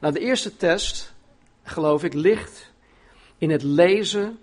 Nou, 0.01 0.13
de 0.13 0.21
eerste 0.21 0.57
test, 0.57 1.15
geloof 1.69 2.05
ik, 2.05 2.15
ligt 2.15 2.73
in 3.39 3.51
het 3.51 3.63
lezen 3.63 4.39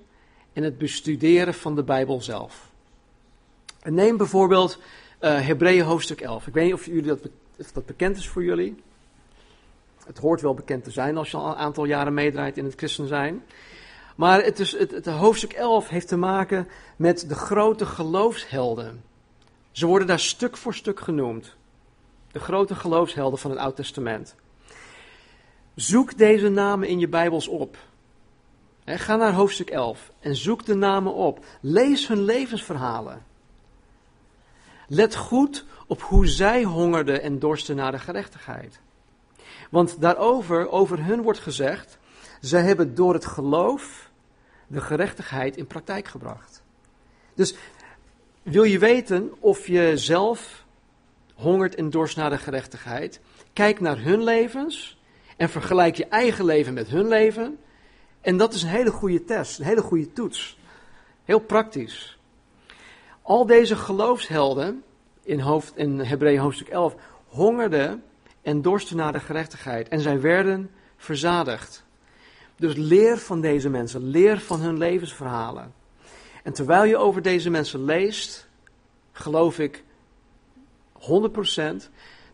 en 0.53 0.63
het 0.63 0.77
bestuderen 0.77 1.53
van 1.53 1.75
de 1.75 1.83
Bijbel 1.83 2.21
zelf. 2.21 2.71
En 3.79 3.93
neem 3.93 4.17
bijvoorbeeld 4.17 4.79
uh, 5.21 5.47
Hebreeën 5.47 5.83
hoofdstuk 5.83 6.21
11. 6.21 6.47
Ik 6.47 6.53
weet 6.53 6.65
niet 6.65 6.73
of, 6.73 6.85
jullie 6.85 7.01
dat, 7.01 7.19
of 7.59 7.71
dat 7.71 7.85
bekend 7.85 8.17
is 8.17 8.27
voor 8.27 8.43
jullie. 8.43 8.75
Het 10.05 10.17
hoort 10.17 10.41
wel 10.41 10.53
bekend 10.53 10.83
te 10.83 10.91
zijn 10.91 11.17
als 11.17 11.31
je 11.31 11.37
al 11.37 11.47
een 11.47 11.55
aantal 11.55 11.85
jaren 11.85 12.13
meedraait 12.13 12.57
in 12.57 12.65
het 12.65 12.75
christen 12.75 13.07
zijn. 13.07 13.43
Maar 14.15 14.43
het, 14.43 14.59
is, 14.59 14.77
het, 14.77 14.91
het 14.91 15.05
hoofdstuk 15.05 15.53
11 15.53 15.89
heeft 15.89 16.07
te 16.07 16.17
maken 16.17 16.67
met 16.95 17.29
de 17.29 17.35
grote 17.35 17.85
geloofshelden. 17.85 19.03
Ze 19.71 19.85
worden 19.85 20.07
daar 20.07 20.19
stuk 20.19 20.57
voor 20.57 20.73
stuk 20.73 20.99
genoemd. 20.99 21.55
De 22.31 22.39
grote 22.39 22.75
geloofshelden 22.75 23.39
van 23.39 23.51
het 23.51 23.59
Oud 23.59 23.75
Testament. 23.75 24.35
Zoek 25.75 26.17
deze 26.17 26.49
namen 26.49 26.87
in 26.87 26.99
je 26.99 27.07
Bijbels 27.07 27.47
op. 27.47 27.77
ga 28.85 29.15
naar 29.15 29.33
hoofdstuk 29.33 29.69
11 29.69 30.11
en 30.19 30.35
zoek 30.35 30.65
de 30.65 30.75
namen 30.75 31.13
op. 31.13 31.45
Lees 31.61 32.07
hun 32.07 32.21
levensverhalen. 32.21 33.25
Let 34.87 35.15
goed 35.15 35.65
op 35.87 36.01
hoe 36.01 36.27
zij 36.27 36.63
hongerden 36.63 37.21
en 37.21 37.39
dorsten 37.39 37.75
naar 37.75 37.91
de 37.91 37.99
gerechtigheid. 37.99 38.79
Want 39.69 40.01
daarover, 40.01 40.69
over 40.69 41.05
hun 41.05 41.21
wordt 41.21 41.39
gezegd, 41.39 41.97
zij 42.41 42.61
hebben 42.61 42.95
door 42.95 43.13
het 43.13 43.25
geloof 43.25 44.11
de 44.67 44.81
gerechtigheid 44.81 45.57
in 45.57 45.67
praktijk 45.67 46.07
gebracht. 46.07 46.63
Dus 47.33 47.55
wil 48.43 48.63
je 48.63 48.79
weten 48.79 49.31
of 49.39 49.67
je 49.67 49.97
zelf 49.97 50.65
hongert 51.35 51.75
en 51.75 51.89
dorst 51.89 52.17
naar 52.17 52.29
de 52.29 52.37
gerechtigheid? 52.37 53.19
Kijk 53.53 53.79
naar 53.79 53.99
hun 53.99 54.23
levens 54.23 54.97
en 55.43 55.49
vergelijk 55.49 55.95
je 55.95 56.05
eigen 56.05 56.45
leven 56.45 56.73
met 56.73 56.87
hun 56.87 57.07
leven. 57.07 57.57
En 58.21 58.37
dat 58.37 58.53
is 58.53 58.63
een 58.63 58.69
hele 58.69 58.91
goede 58.91 59.23
test, 59.23 59.59
een 59.59 59.65
hele 59.65 59.81
goede 59.81 60.13
toets. 60.13 60.57
Heel 61.23 61.39
praktisch. 61.39 62.17
Al 63.21 63.45
deze 63.45 63.75
geloofshelden 63.75 64.83
in, 65.23 65.39
hoofd, 65.39 65.77
in 65.77 65.99
Hebreeën 65.99 66.39
hoofdstuk 66.39 66.67
11 66.67 66.95
hongerden 67.27 68.03
en 68.41 68.61
dorsten 68.61 68.97
naar 68.97 69.11
de 69.11 69.19
gerechtigheid. 69.19 69.87
En 69.87 69.99
zij 69.99 70.21
werden 70.21 70.71
verzadigd. 70.97 71.83
Dus 72.55 72.75
leer 72.75 73.17
van 73.17 73.41
deze 73.41 73.69
mensen, 73.69 74.09
leer 74.09 74.39
van 74.39 74.59
hun 74.59 74.77
levensverhalen. 74.77 75.73
En 76.43 76.53
terwijl 76.53 76.83
je 76.83 76.97
over 76.97 77.21
deze 77.21 77.49
mensen 77.49 77.85
leest, 77.85 78.47
geloof 79.11 79.59
ik 79.59 79.83
100% 80.99 81.89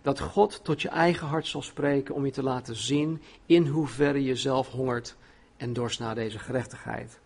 dat 0.09 0.19
God 0.19 0.59
tot 0.63 0.81
je 0.81 0.89
eigen 0.89 1.27
hart 1.27 1.47
zal 1.47 1.61
spreken 1.61 2.15
om 2.15 2.25
je 2.25 2.31
te 2.31 2.43
laten 2.43 2.75
zien 2.75 3.21
in 3.45 3.67
hoeverre 3.67 4.23
je 4.23 4.35
zelf 4.35 4.69
hongert 4.71 5.15
en 5.57 5.73
dorst 5.73 5.99
naar 5.99 6.15
deze 6.15 6.39
gerechtigheid. 6.39 7.19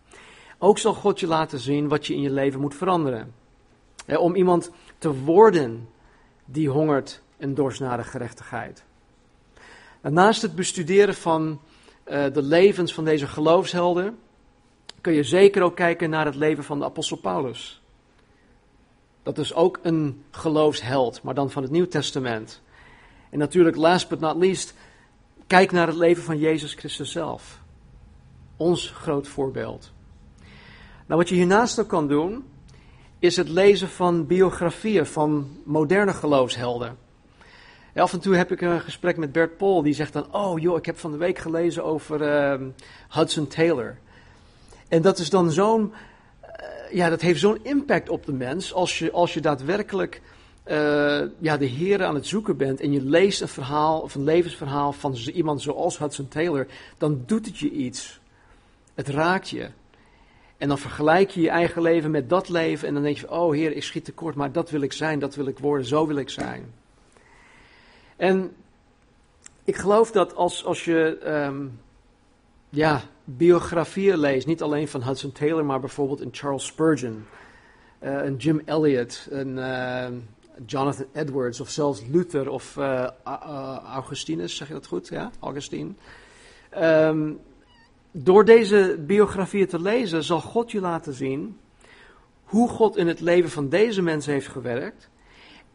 Ook 0.58 0.78
zal 0.78 0.94
God 0.94 1.20
je 1.20 1.26
laten 1.26 1.58
zien 1.58 1.88
wat 1.88 2.06
je 2.06 2.14
in 2.14 2.20
je 2.20 2.30
leven 2.30 2.60
moet 2.60 2.74
veranderen. 2.74 3.34
om 4.06 4.34
iemand 4.34 4.70
te 4.98 5.14
worden 5.14 5.88
die 6.44 6.68
hongert 6.70 7.22
en 7.36 7.54
dorst 7.54 7.80
naar 7.80 7.96
de 7.96 8.04
gerechtigheid. 8.04 8.84
naast 10.02 10.42
het 10.42 10.54
bestuderen 10.54 11.14
van 11.14 11.60
uh, 12.06 12.24
de 12.32 12.42
levens 12.42 12.94
van 12.94 13.04
deze 13.04 13.26
geloofshelden, 13.26 14.18
kun 15.00 15.12
je 15.12 15.22
zeker 15.22 15.62
ook 15.62 15.76
kijken 15.76 16.10
naar 16.10 16.26
het 16.26 16.34
leven 16.34 16.64
van 16.64 16.78
de 16.78 16.84
apostel 16.84 17.16
Paulus. 17.16 17.82
Dat 19.22 19.38
is 19.38 19.54
ook 19.54 19.78
een 19.82 20.24
geloofsheld, 20.30 21.22
maar 21.22 21.34
dan 21.34 21.50
van 21.50 21.62
het 21.62 21.72
Nieuw 21.72 21.88
Testament. 21.88 22.62
En 23.34 23.40
natuurlijk, 23.40 23.76
last 23.76 24.08
but 24.08 24.20
not 24.20 24.36
least, 24.36 24.74
kijk 25.46 25.72
naar 25.72 25.86
het 25.86 25.96
leven 25.96 26.22
van 26.22 26.38
Jezus 26.38 26.74
Christus 26.74 27.10
zelf. 27.10 27.60
Ons 28.56 28.90
groot 28.90 29.28
voorbeeld. 29.28 29.92
Nou, 31.06 31.20
wat 31.20 31.28
je 31.28 31.34
hiernaast 31.34 31.80
ook 31.80 31.88
kan 31.88 32.08
doen, 32.08 32.44
is 33.18 33.36
het 33.36 33.48
lezen 33.48 33.88
van 33.88 34.26
biografieën 34.26 35.06
van 35.06 35.58
moderne 35.64 36.12
geloofshelden. 36.12 36.96
af 37.94 38.12
en 38.12 38.20
toe 38.20 38.36
heb 38.36 38.52
ik 38.52 38.60
een 38.60 38.80
gesprek 38.80 39.16
met 39.16 39.32
Bert 39.32 39.56
Pol, 39.56 39.82
die 39.82 39.94
zegt 39.94 40.12
dan: 40.12 40.34
Oh 40.34 40.58
joh, 40.58 40.76
ik 40.76 40.86
heb 40.86 40.98
van 40.98 41.10
de 41.10 41.18
week 41.18 41.38
gelezen 41.38 41.84
over 41.84 42.20
uh, 42.20 42.68
Hudson 43.08 43.46
Taylor. 43.46 43.98
En 44.88 45.02
dat 45.02 45.18
is 45.18 45.30
dan 45.30 45.50
zo'n. 45.50 45.92
Uh, 46.42 46.92
ja, 46.92 47.08
dat 47.08 47.20
heeft 47.20 47.40
zo'n 47.40 47.58
impact 47.62 48.08
op 48.08 48.26
de 48.26 48.32
mens. 48.32 48.72
Als 48.72 48.98
je, 48.98 49.12
als 49.12 49.34
je 49.34 49.40
daadwerkelijk 49.40 50.22
uh, 50.66 51.22
ja, 51.38 51.56
de 51.56 51.64
Heer 51.64 52.04
aan 52.04 52.14
het 52.14 52.26
zoeken 52.26 52.56
bent 52.56 52.80
en 52.80 52.92
je 52.92 53.02
leest 53.02 53.40
een 53.40 53.48
verhaal 53.48 54.00
of 54.00 54.14
een 54.14 54.24
levensverhaal 54.24 54.92
van 54.92 55.14
iemand 55.14 55.62
zoals 55.62 55.98
Hudson 55.98 56.28
Taylor, 56.28 56.66
dan 56.98 57.22
doet 57.26 57.46
het 57.46 57.58
je 57.58 57.70
iets. 57.70 58.20
Het 58.94 59.08
raakt 59.08 59.48
je. 59.48 59.68
En 60.56 60.68
dan 60.68 60.78
vergelijk 60.78 61.30
je 61.30 61.40
je 61.40 61.48
eigen 61.48 61.82
leven 61.82 62.10
met 62.10 62.28
dat 62.28 62.48
leven 62.48 62.88
en 62.88 62.94
dan 62.94 63.02
denk 63.02 63.16
je, 63.16 63.30
oh 63.30 63.52
Heer, 63.52 63.76
ik 63.76 63.82
schiet 63.82 64.04
tekort, 64.04 64.34
maar 64.34 64.52
dat 64.52 64.70
wil 64.70 64.80
ik 64.80 64.92
zijn, 64.92 65.18
dat 65.18 65.34
wil 65.34 65.46
ik 65.46 65.58
worden, 65.58 65.86
zo 65.86 66.06
wil 66.06 66.16
ik 66.16 66.30
zijn. 66.30 66.72
En 68.16 68.52
ik 69.64 69.76
geloof 69.76 70.10
dat 70.10 70.34
als, 70.34 70.64
als 70.64 70.84
je 70.84 71.18
um, 71.26 71.80
ja, 72.68 73.02
biografieën 73.24 74.18
leest, 74.18 74.46
niet 74.46 74.62
alleen 74.62 74.88
van 74.88 75.02
Hudson 75.02 75.32
Taylor, 75.32 75.64
maar 75.64 75.80
bijvoorbeeld 75.80 76.20
een 76.20 76.28
Charles 76.32 76.66
Spurgeon, 76.66 77.24
uh, 78.02 78.24
een 78.24 78.36
Jim 78.36 78.62
Elliot, 78.64 79.26
een 79.30 79.56
uh, 79.56 80.06
Jonathan 80.66 81.06
Edwards 81.12 81.60
of 81.60 81.68
zelfs 81.68 82.02
Luther 82.10 82.50
of 82.50 82.76
uh, 82.76 83.08
Augustinus, 83.84 84.56
zeg 84.56 84.68
je 84.68 84.74
dat 84.74 84.86
goed? 84.86 85.08
Ja, 85.08 85.30
Augustine. 85.40 85.92
Um, 86.78 87.40
door 88.10 88.44
deze 88.44 88.96
biografieën 89.06 89.66
te 89.66 89.80
lezen 89.80 90.24
zal 90.24 90.40
God 90.40 90.70
je 90.70 90.80
laten 90.80 91.12
zien 91.12 91.58
hoe 92.44 92.68
God 92.68 92.96
in 92.96 93.06
het 93.06 93.20
leven 93.20 93.50
van 93.50 93.68
deze 93.68 94.02
mensen 94.02 94.32
heeft 94.32 94.48
gewerkt 94.48 95.10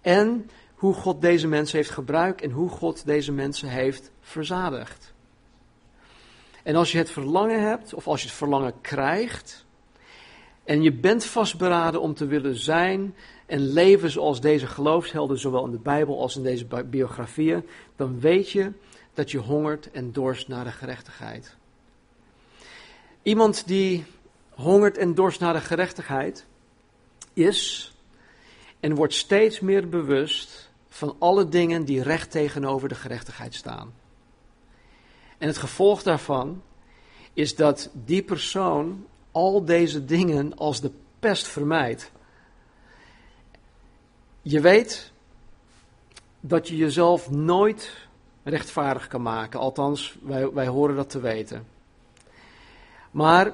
en 0.01 0.49
hoe 0.73 0.93
God 0.93 1.21
deze 1.21 1.47
mensen 1.47 1.77
heeft 1.77 1.89
gebruikt 1.89 2.41
en 2.41 2.51
hoe 2.51 2.69
God 2.69 3.05
deze 3.05 3.31
mensen 3.31 3.69
heeft 3.69 4.11
verzadigd. 4.19 5.13
En 6.63 6.75
als 6.75 6.91
je 6.91 6.97
het 6.97 7.09
verlangen 7.09 7.61
hebt, 7.61 7.93
of 7.93 8.07
als 8.07 8.21
je 8.21 8.27
het 8.27 8.37
verlangen 8.37 8.73
krijgt, 8.81 9.65
en 10.69 10.81
je 10.81 10.93
bent 10.93 11.25
vastberaden 11.25 12.01
om 12.01 12.13
te 12.13 12.25
willen 12.25 12.55
zijn 12.55 13.15
en 13.45 13.59
leven 13.59 14.11
zoals 14.11 14.41
deze 14.41 14.67
geloofshelden, 14.67 15.39
zowel 15.39 15.65
in 15.65 15.71
de 15.71 15.79
Bijbel 15.79 16.21
als 16.21 16.35
in 16.35 16.43
deze 16.43 16.65
biografieën, 16.85 17.65
dan 17.95 18.19
weet 18.19 18.49
je 18.49 18.71
dat 19.13 19.31
je 19.31 19.37
hongert 19.37 19.91
en 19.91 20.11
dorst 20.11 20.47
naar 20.47 20.63
de 20.63 20.71
gerechtigheid. 20.71 21.55
Iemand 23.23 23.67
die 23.67 24.05
hongert 24.49 24.97
en 24.97 25.13
dorst 25.15 25.39
naar 25.39 25.53
de 25.53 25.61
gerechtigheid 25.61 26.45
is 27.33 27.91
en 28.79 28.95
wordt 28.95 29.13
steeds 29.13 29.59
meer 29.59 29.89
bewust 29.89 30.71
van 30.89 31.15
alle 31.19 31.49
dingen 31.49 31.85
die 31.85 32.03
recht 32.03 32.31
tegenover 32.31 32.89
de 32.89 32.95
gerechtigheid 32.95 33.53
staan. 33.53 33.93
En 35.37 35.47
het 35.47 35.57
gevolg 35.57 36.03
daarvan 36.03 36.61
is 37.33 37.55
dat 37.55 37.89
die 37.93 38.23
persoon 38.23 39.05
al 39.31 39.65
deze 39.65 40.05
dingen 40.05 40.57
als 40.57 40.81
de 40.81 40.91
pest 41.19 41.47
vermijdt. 41.47 42.11
Je 44.41 44.61
weet 44.61 45.11
dat 46.39 46.67
je 46.67 46.77
jezelf 46.77 47.29
nooit 47.29 48.07
rechtvaardig 48.43 49.07
kan 49.07 49.21
maken, 49.21 49.59
althans, 49.59 50.17
wij, 50.21 50.51
wij 50.51 50.67
horen 50.67 50.95
dat 50.95 51.09
te 51.09 51.19
weten. 51.19 51.67
Maar 53.11 53.53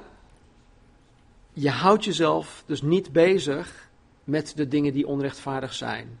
je 1.52 1.70
houdt 1.70 2.04
jezelf 2.04 2.62
dus 2.66 2.82
niet 2.82 3.12
bezig 3.12 3.88
met 4.24 4.52
de 4.56 4.68
dingen 4.68 4.92
die 4.92 5.06
onrechtvaardig 5.06 5.74
zijn. 5.74 6.20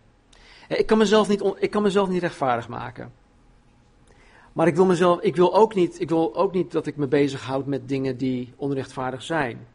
Ik 0.68 0.86
kan 0.86 0.98
mezelf 0.98 1.28
niet, 1.28 1.42
ik 1.58 1.70
kan 1.70 1.82
mezelf 1.82 2.08
niet 2.08 2.20
rechtvaardig 2.20 2.68
maken. 2.68 3.12
Maar 4.56 4.66
ik 4.66 4.74
wil, 4.74 4.86
mezelf, 4.86 5.20
ik, 5.20 5.36
wil 5.36 5.54
ook 5.54 5.74
niet, 5.74 6.00
ik 6.00 6.08
wil 6.08 6.36
ook 6.36 6.52
niet 6.52 6.72
dat 6.72 6.86
ik 6.86 6.96
me 6.96 7.06
bezighoud 7.06 7.66
met 7.66 7.88
dingen 7.88 8.16
die 8.16 8.52
onrechtvaardig 8.56 9.22
zijn. 9.22 9.66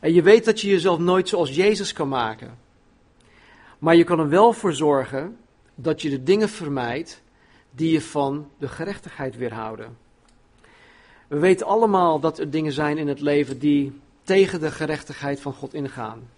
En 0.00 0.12
je 0.12 0.22
weet 0.22 0.44
dat 0.44 0.60
je 0.60 0.68
jezelf 0.68 0.98
nooit 0.98 1.28
zoals 1.28 1.54
Jezus 1.54 1.92
kan 1.92 2.08
maken. 2.08 2.58
Maar 3.78 3.96
je 3.96 4.04
kan 4.04 4.18
er 4.18 4.28
wel 4.28 4.52
voor 4.52 4.72
zorgen 4.72 5.36
dat 5.74 6.02
je 6.02 6.10
de 6.10 6.22
dingen 6.22 6.48
vermijdt 6.48 7.22
die 7.70 7.92
je 7.92 8.00
van 8.00 8.48
de 8.58 8.68
gerechtigheid 8.68 9.36
weerhouden. 9.36 9.96
We 11.28 11.38
weten 11.38 11.66
allemaal 11.66 12.20
dat 12.20 12.38
er 12.38 12.50
dingen 12.50 12.72
zijn 12.72 12.98
in 12.98 13.08
het 13.08 13.20
leven 13.20 13.58
die 13.58 14.00
tegen 14.22 14.60
de 14.60 14.70
gerechtigheid 14.70 15.40
van 15.40 15.52
God 15.52 15.74
ingaan. 15.74 16.28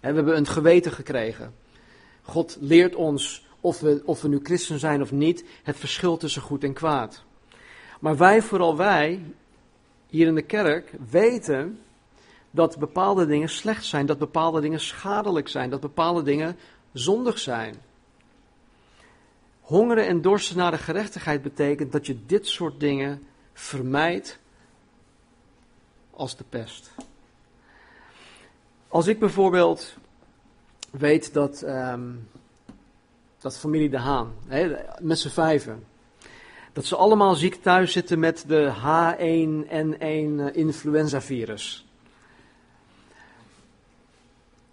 En 0.00 0.10
we 0.10 0.16
hebben 0.16 0.36
een 0.36 0.46
geweten 0.46 0.92
gekregen. 0.92 1.54
God 2.22 2.56
leert 2.60 2.94
ons, 2.94 3.46
of 3.60 3.80
we, 3.80 4.02
of 4.04 4.22
we 4.22 4.28
nu 4.28 4.40
christen 4.42 4.78
zijn 4.78 5.02
of 5.02 5.12
niet, 5.12 5.44
het 5.62 5.76
verschil 5.76 6.16
tussen 6.16 6.42
goed 6.42 6.64
en 6.64 6.72
kwaad. 6.72 7.24
Maar 8.00 8.16
wij, 8.16 8.42
vooral 8.42 8.76
wij, 8.76 9.22
hier 10.06 10.26
in 10.26 10.34
de 10.34 10.42
kerk, 10.42 10.92
weten 11.10 11.80
dat 12.50 12.78
bepaalde 12.78 13.26
dingen 13.26 13.48
slecht 13.48 13.84
zijn, 13.84 14.06
dat 14.06 14.18
bepaalde 14.18 14.60
dingen 14.60 14.80
schadelijk 14.80 15.48
zijn, 15.48 15.70
dat 15.70 15.80
bepaalde 15.80 16.22
dingen 16.22 16.56
zondig 16.92 17.38
zijn. 17.38 17.74
Hongeren 19.60 20.06
en 20.06 20.22
dorsten 20.22 20.56
naar 20.56 20.70
de 20.70 20.78
gerechtigheid 20.78 21.42
betekent 21.42 21.92
dat 21.92 22.06
je 22.06 22.26
dit 22.26 22.46
soort 22.46 22.80
dingen 22.80 23.22
vermijdt 23.52 24.38
als 26.10 26.36
de 26.36 26.44
pest. 26.48 26.90
Als 28.88 29.06
ik 29.06 29.18
bijvoorbeeld 29.18 29.96
weet 30.90 31.32
dat, 31.32 31.62
um, 31.62 32.28
dat 33.38 33.58
familie 33.58 33.88
De 33.88 33.98
Haan, 33.98 34.32
hè, 34.46 34.76
met 35.00 35.18
z'n 35.18 35.28
vijven, 35.28 35.84
dat 36.72 36.84
ze 36.84 36.96
allemaal 36.96 37.34
ziek 37.34 37.54
thuis 37.54 37.92
zitten 37.92 38.18
met 38.18 38.44
de 38.46 38.72
H1N1 38.72 40.00
eh, 40.00 40.56
influenzavirus. 40.56 41.86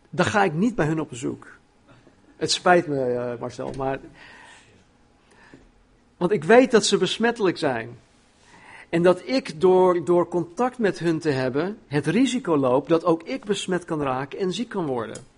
Dan 0.10 0.26
ga 0.26 0.44
ik 0.44 0.54
niet 0.54 0.76
bij 0.76 0.86
hun 0.86 1.00
op 1.00 1.10
bezoek. 1.10 1.48
Het 2.36 2.52
spijt 2.52 2.88
me, 2.88 3.14
uh, 3.14 3.40
Marcel, 3.40 3.74
maar. 3.78 4.00
Want 6.18 6.32
ik 6.32 6.44
weet 6.44 6.72
dat 6.72 6.86
ze 6.86 6.98
besmettelijk 6.98 7.58
zijn. 7.58 7.98
En 8.90 9.04
dat 9.04 9.28
ik 9.28 9.62
door, 9.62 10.06
door 10.06 10.28
contact 10.28 10.78
met 10.78 11.00
hun 11.00 11.20
te 11.20 11.30
hebben 11.30 11.78
het 11.88 12.06
risico 12.06 12.58
loop 12.58 12.88
dat 12.88 13.04
ook 13.04 13.24
ik 13.24 13.46
besmet 13.46 13.86
kan 13.86 14.02
raken 14.02 14.40
en 14.40 14.54
ziek 14.54 14.70
kan 14.70 14.86
worden. 14.86 15.35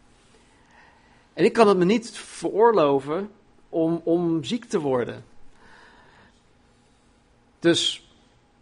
En 1.37 1.43
ik 1.43 1.53
kan 1.53 1.67
het 1.67 1.77
me 1.77 1.85
niet 1.85 2.11
veroorloven 2.11 3.31
om, 3.69 4.01
om 4.03 4.43
ziek 4.43 4.65
te 4.65 4.79
worden. 4.79 5.25
Dus 7.59 8.09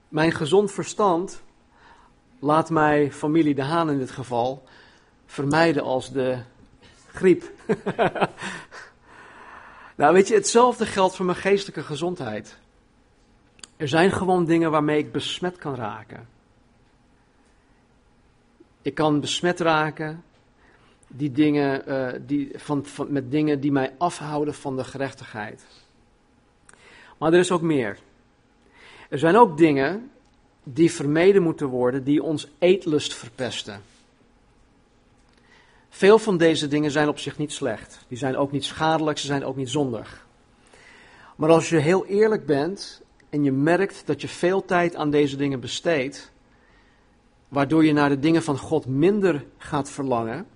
mijn 0.08 0.32
gezond 0.32 0.72
verstand 0.72 1.42
laat 2.40 2.70
mij 2.70 3.12
familie 3.12 3.56
De 3.56 3.64
Haan 3.64 3.90
in 3.90 3.98
dit 3.98 4.12
geval 4.12 4.64
vermijden 5.26 5.84
als 5.84 6.12
de 6.12 6.40
griep. 7.08 7.52
nou, 9.96 10.14
weet 10.14 10.28
je, 10.28 10.34
hetzelfde 10.34 10.86
geldt 10.86 11.16
voor 11.16 11.26
mijn 11.26 11.38
geestelijke 11.38 11.84
gezondheid. 11.84 12.58
Er 13.78 13.88
zijn 13.88 14.12
gewoon 14.12 14.46
dingen 14.46 14.72
waarmee 14.72 14.98
ik 14.98 15.12
besmet 15.12 15.58
kan 15.58 15.76
raken. 15.76 16.28
Ik 18.82 18.96
kan 18.96 19.20
besmet 19.20 19.60
raken 19.60 20.24
die 21.18 21.32
dingen, 21.32 21.84
uh, 21.88 22.20
die, 22.26 22.52
van, 22.56 22.86
met 23.08 23.32
dingen 23.32 23.60
die 23.60 23.72
mij 23.72 23.94
afhouden 23.98 24.54
van 24.54 24.76
de 24.76 24.84
gerechtigheid. 24.84 25.66
Maar 27.18 27.34
er 27.34 27.40
is 27.40 27.52
ook 27.52 27.62
meer. 27.62 27.98
Er 29.10 29.20
zijn 29.20 29.36
ook 29.36 29.58
dingen 29.58 30.12
die 30.64 30.92
vermeden 30.92 31.42
moeten 31.42 31.68
worden, 31.68 32.04
die 32.04 32.24
ons 32.24 32.48
eetlust 32.60 33.14
verpesten. 33.14 33.82
Veel 35.90 36.20
van 36.20 36.38
deze 36.38 36.68
dingen 36.68 36.92
zijn 36.92 37.08
op 37.08 37.20
zich 37.20 37.38
niet 37.38 37.54
slecht. 37.54 38.06
Die 38.08 38.18
zijn 38.18 38.38
ook 38.38 38.52
niet 38.52 38.64
schadelijk, 38.64 39.18
ze 39.18 39.26
zijn 39.26 39.46
ook 39.46 39.56
niet 39.56 39.70
zondig. 39.70 40.26
Maar 41.36 41.50
als 41.50 41.70
je 41.70 41.78
heel 41.78 42.06
eerlijk 42.06 42.46
bent 42.46 43.02
en 43.30 43.44
je 43.44 43.52
merkt 43.52 44.04
dat 44.06 44.22
je 44.22 44.28
veel 44.28 44.66
tijd 44.66 44.96
aan 44.96 45.10
deze 45.10 45.38
dingen 45.38 45.60
besteedt, 45.60 46.32
waardoor 47.48 47.86
je 47.86 47.94
naar 47.94 48.10
de 48.10 48.20
dingen 48.20 48.44
van 48.44 48.58
God 48.58 48.86
minder 48.86 49.46
gaat 49.58 49.90
verlangen, 49.90 50.48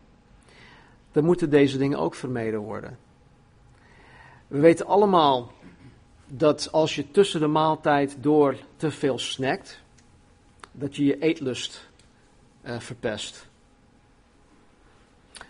dan 1.12 1.24
moeten 1.24 1.50
deze 1.50 1.78
dingen 1.78 2.00
ook 2.00 2.16
vermeden 2.16 2.60
worden. 2.60 2.98
We 4.48 4.60
weten 4.60 4.86
allemaal 4.86 5.52
dat 6.28 6.72
als 6.72 6.96
je 6.96 7.12
tussen 7.12 7.40
de 7.40 7.48
maaltijd 7.48 8.18
door 8.20 8.58
te 8.76 8.92
veel 8.92 9.20
snackt, 9.20 9.82
dat 10.72 10.96
je 10.96 11.06
je 11.06 11.20
eetlust 11.20 11.90
uh, 12.64 12.80
verpest. 12.80 13.48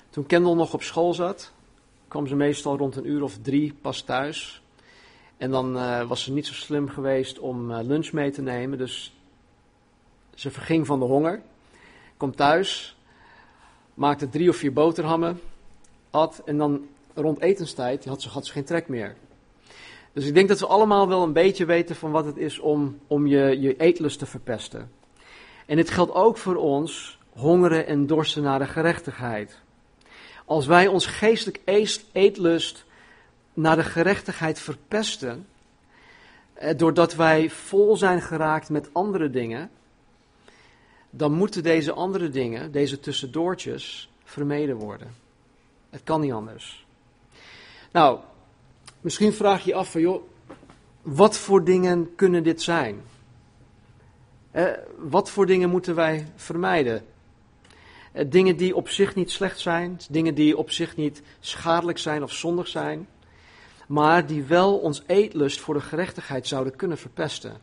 Toen 0.10 0.26
Kendall 0.26 0.56
nog 0.56 0.74
op 0.74 0.84
school 0.84 1.14
zat, 1.14 1.52
kwam 2.08 2.28
ze 2.28 2.36
meestal 2.36 2.78
rond 2.78 2.96
een 2.96 3.10
uur 3.10 3.24
of 3.24 3.38
drie 3.42 3.74
pas 3.82 4.02
thuis. 4.02 4.62
En 5.38 5.52
dan 5.52 5.76
uh, 5.76 6.08
was 6.08 6.24
ze 6.24 6.34
niet 6.34 6.48
zo 6.48 6.54
slim 6.54 6.90
geweest 6.90 7.40
om 7.40 7.72
uh, 7.72 7.80
lunch 7.82 8.12
mee 8.12 8.32
te 8.32 8.42
nemen, 8.42 8.78
dus 8.78 9.14
ze 10.36 10.52
verging 10.52 10.86
van 10.86 11.00
de 11.00 11.06
honger. 11.06 11.42
Komt 12.18 12.38
thuis, 12.38 12.98
maakte 13.94 14.30
drie 14.30 14.50
of 14.50 14.56
vier 14.56 14.74
boterhammen, 14.74 15.40
at 16.10 16.42
en 16.46 16.58
dan 16.58 16.88
rond 17.14 17.40
etenstijd 17.40 18.06
had 18.06 18.22
ze, 18.22 18.30
had 18.30 18.46
ze 18.46 18.52
geen 18.52 18.64
trek 18.64 18.88
meer. 18.88 19.16
Dus 20.14 20.26
ik 20.26 20.34
denk 20.34 20.48
dat 20.48 20.60
we 20.60 20.68
allemaal 20.68 21.08
wel 21.08 21.24
een 21.24 21.34
beetje 21.34 21.66
weten 21.66 21.96
van 21.96 22.12
wat 22.12 22.26
het 22.26 22.38
is 22.38 22.60
om, 22.60 23.00
om 23.08 23.28
je, 23.28 23.60
je 23.60 23.78
eetlust 23.78 24.20
te 24.20 24.26
verpesten. 24.26 24.92
En 25.66 25.76
dit 25.76 25.90
geldt 25.90 26.14
ook 26.14 26.38
voor 26.38 26.56
ons, 26.56 27.20
hongeren 27.30 27.88
en 27.88 28.08
dorsten 28.08 28.44
naar 28.44 28.60
de 28.60 28.68
gerechtigheid. 28.68 29.60
Als 30.46 30.66
wij 30.66 30.88
ons 30.88 31.06
geestelijk 31.06 31.62
eetlust 32.12 32.86
naar 33.54 33.76
de 33.76 33.84
gerechtigheid 33.84 34.60
verpesten, 34.60 35.48
eh, 36.54 36.78
doordat 36.78 37.16
wij 37.16 37.50
vol 37.50 37.98
zijn 37.98 38.22
geraakt 38.22 38.70
met 38.70 38.90
andere 38.94 39.30
dingen, 39.30 39.70
dan 41.10 41.32
moeten 41.32 41.64
deze 41.64 41.94
andere 41.94 42.30
dingen, 42.30 42.72
deze 42.72 43.00
tussendoortjes, 43.00 44.10
vermeden 44.24 44.76
worden. 44.76 45.16
Het 45.90 46.04
kan 46.04 46.22
niet 46.22 46.32
anders. 46.32 46.86
Nou, 47.92 48.20
misschien 49.02 49.34
vraag 49.34 49.64
je 49.64 49.70
je 49.70 49.76
af 49.76 49.92
van, 49.92 50.02
joh, 50.02 50.24
wat 51.02 51.38
voor 51.38 51.64
dingen 51.64 52.16
kunnen 52.16 52.44
dit 52.44 52.62
zijn? 52.62 53.02
Eh, 54.52 54.66
wat 54.98 55.30
voor 55.30 55.46
dingen 55.46 55.70
moeten 55.70 55.96
wij 55.96 56.28
vermijden? 56.36 57.06
Eh, 58.12 58.26
dingen 58.30 58.58
die 58.58 58.76
op 58.76 58.90
zich 58.90 59.16
niet 59.16 59.32
slecht 59.32 59.60
zijn, 59.60 60.00
dingen 60.10 60.36
die 60.36 60.58
op 60.58 60.72
zich 60.72 60.96
niet 60.96 61.22
schadelijk 61.40 61.98
zijn 61.98 62.24
of 62.24 62.32
zondig 62.32 62.68
zijn, 62.68 63.08
maar 63.88 64.26
die 64.26 64.44
wel 64.44 64.78
ons 64.78 65.04
eetlust 65.08 65.60
voor 65.60 65.74
de 65.74 65.82
gerechtigheid 65.82 66.48
zouden 66.48 66.76
kunnen 66.76 66.98
verpesten. 66.98 67.58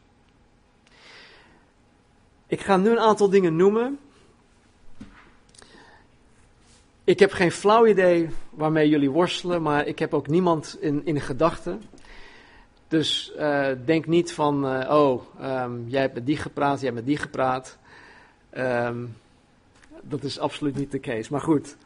Ik 2.46 2.60
ga 2.60 2.76
nu 2.76 2.90
een 2.90 2.98
aantal 2.98 3.30
dingen 3.30 3.56
noemen. 3.56 3.98
Ik 7.06 7.18
heb 7.18 7.32
geen 7.32 7.52
flauw 7.52 7.86
idee 7.86 8.28
waarmee 8.50 8.88
jullie 8.88 9.10
worstelen, 9.10 9.62
maar 9.62 9.86
ik 9.86 9.98
heb 9.98 10.14
ook 10.14 10.26
niemand 10.26 10.76
in, 10.80 11.00
in 11.04 11.20
gedachten. 11.20 11.82
Dus 12.88 13.32
uh, 13.38 13.68
denk 13.84 14.06
niet 14.06 14.32
van, 14.32 14.80
uh, 14.80 14.90
oh, 14.90 15.22
um, 15.42 15.84
jij 15.88 16.00
hebt 16.00 16.14
met 16.14 16.26
die 16.26 16.36
gepraat, 16.36 16.80
jij 16.80 16.84
hebt 16.84 16.94
met 16.94 17.06
die 17.06 17.16
gepraat. 17.16 17.78
Um, 18.56 19.16
dat 20.02 20.22
is 20.22 20.38
absoluut 20.38 20.76
niet 20.76 20.90
de 20.90 21.00
case. 21.00 21.32
Maar 21.32 21.40
goed, 21.40 21.76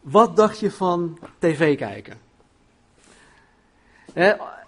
wat 0.00 0.36
dacht 0.36 0.60
je 0.60 0.70
van 0.70 1.18
tv 1.38 1.76
kijken? 1.76 2.18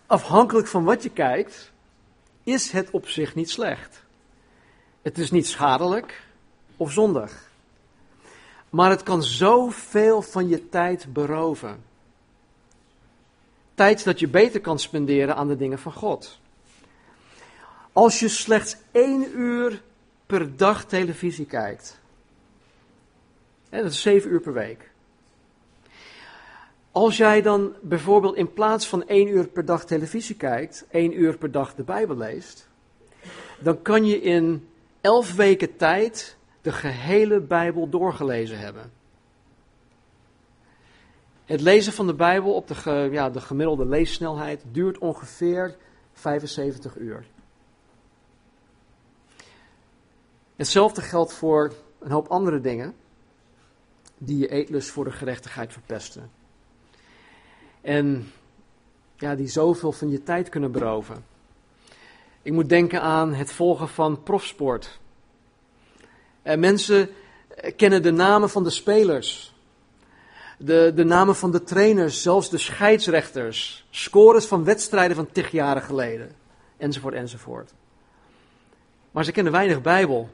afhankelijk 0.06 0.66
van 0.66 0.84
wat 0.84 1.02
je 1.02 1.10
kijkt, 1.10 1.72
is 2.42 2.70
het 2.70 2.90
op 2.90 3.08
zich 3.08 3.34
niet 3.34 3.50
slecht. 3.50 4.02
Het 5.02 5.18
is 5.18 5.30
niet 5.30 5.46
schadelijk 5.46 6.22
of 6.76 6.92
zondig. 6.92 7.50
Maar 8.72 8.90
het 8.90 9.02
kan 9.02 9.22
zoveel 9.22 10.22
van 10.22 10.48
je 10.48 10.68
tijd 10.68 11.12
beroven. 11.12 11.84
Tijd 13.74 14.04
dat 14.04 14.20
je 14.20 14.28
beter 14.28 14.60
kan 14.60 14.78
spenderen 14.78 15.36
aan 15.36 15.48
de 15.48 15.56
dingen 15.56 15.78
van 15.78 15.92
God. 15.92 16.40
Als 17.92 18.20
je 18.20 18.28
slechts 18.28 18.76
één 18.90 19.38
uur 19.38 19.82
per 20.26 20.56
dag 20.56 20.84
televisie 20.84 21.46
kijkt, 21.46 21.98
dat 23.70 23.84
is 23.84 24.02
zeven 24.02 24.30
uur 24.30 24.40
per 24.40 24.52
week. 24.52 24.90
Als 26.92 27.16
jij 27.16 27.42
dan 27.42 27.74
bijvoorbeeld 27.80 28.36
in 28.36 28.52
plaats 28.52 28.88
van 28.88 29.06
één 29.06 29.28
uur 29.28 29.48
per 29.48 29.64
dag 29.64 29.84
televisie 29.84 30.36
kijkt, 30.36 30.84
één 30.90 31.20
uur 31.20 31.38
per 31.38 31.50
dag 31.50 31.74
de 31.74 31.82
Bijbel 31.82 32.16
leest, 32.16 32.68
dan 33.58 33.82
kan 33.82 34.04
je 34.04 34.20
in 34.20 34.68
elf 35.00 35.34
weken 35.34 35.76
tijd 35.76 36.36
de 36.62 36.72
gehele 36.72 37.40
Bijbel 37.40 37.88
doorgelezen 37.88 38.58
hebben. 38.58 38.92
Het 41.44 41.60
lezen 41.60 41.92
van 41.92 42.06
de 42.06 42.14
Bijbel 42.14 42.54
op 42.54 42.68
de, 42.68 43.08
ja, 43.10 43.30
de 43.30 43.40
gemiddelde 43.40 43.86
leessnelheid 43.86 44.64
duurt 44.70 44.98
ongeveer 44.98 45.76
75 46.12 46.96
uur. 46.96 47.26
Hetzelfde 50.56 51.00
geldt 51.00 51.32
voor 51.32 51.72
een 51.98 52.10
hoop 52.10 52.28
andere 52.28 52.60
dingen 52.60 52.94
die 54.18 54.38
je 54.38 54.48
eetlust 54.48 54.90
voor 54.90 55.04
de 55.04 55.10
gerechtigheid 55.10 55.72
verpesten. 55.72 56.30
En 57.80 58.32
ja, 59.16 59.34
die 59.34 59.48
zoveel 59.48 59.92
van 59.92 60.10
je 60.10 60.22
tijd 60.22 60.48
kunnen 60.48 60.72
beroven. 60.72 61.24
Ik 62.42 62.52
moet 62.52 62.68
denken 62.68 63.00
aan 63.00 63.34
het 63.34 63.52
volgen 63.52 63.88
van 63.88 64.22
profsport. 64.22 65.00
En 66.42 66.60
mensen 66.60 67.08
kennen 67.76 68.02
de 68.02 68.10
namen 68.10 68.50
van 68.50 68.64
de 68.64 68.70
spelers, 68.70 69.54
de, 70.58 70.92
de 70.94 71.04
namen 71.04 71.36
van 71.36 71.50
de 71.50 71.62
trainers, 71.62 72.22
zelfs 72.22 72.50
de 72.50 72.58
scheidsrechters, 72.58 73.86
scores 73.90 74.46
van 74.46 74.64
wedstrijden 74.64 75.16
van 75.16 75.32
tig 75.32 75.50
jaren 75.50 75.82
geleden, 75.82 76.34
enzovoort, 76.76 77.14
enzovoort. 77.14 77.72
Maar 79.10 79.24
ze 79.24 79.32
kennen 79.32 79.52
weinig 79.52 79.80
Bijbel. 79.80 80.30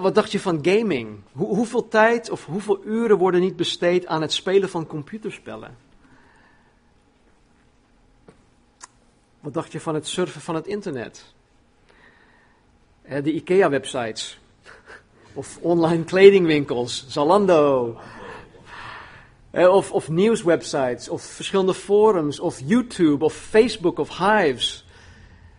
wat 0.00 0.14
dacht 0.14 0.32
je 0.32 0.40
van 0.40 0.58
gaming? 0.62 1.20
hoeveel 1.32 1.88
tijd 1.88 2.30
of 2.30 2.44
hoeveel 2.44 2.84
uren 2.84 3.18
worden 3.18 3.40
niet 3.40 3.56
besteed 3.56 4.06
aan 4.06 4.20
het 4.20 4.32
spelen 4.32 4.68
van 4.68 4.86
computerspellen? 4.86 5.76
Wat 9.40 9.54
dacht 9.54 9.72
je 9.72 9.80
van 9.80 9.94
het 9.94 10.06
surfen 10.06 10.40
van 10.40 10.54
het 10.54 10.66
internet? 10.66 11.34
De 13.08 13.32
IKEA-websites. 13.32 14.38
Of 15.34 15.58
online 15.60 16.04
kledingwinkels, 16.04 17.06
Zalando. 17.08 17.96
Of, 19.52 19.92
of 19.92 20.08
nieuwswebsites, 20.08 21.08
of 21.08 21.22
verschillende 21.22 21.74
forums, 21.74 22.40
of 22.40 22.60
YouTube, 22.64 23.24
of 23.24 23.34
Facebook, 23.34 23.98
of 23.98 24.18
Hives. 24.18 24.84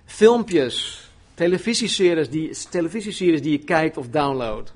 Filmpjes, 0.05 1.09
televisieseries 1.33 2.29
die, 2.29 2.55
televisieseries 2.69 3.41
die 3.41 3.51
je 3.51 3.63
kijkt 3.63 3.97
of 3.97 4.09
downloadt. 4.09 4.71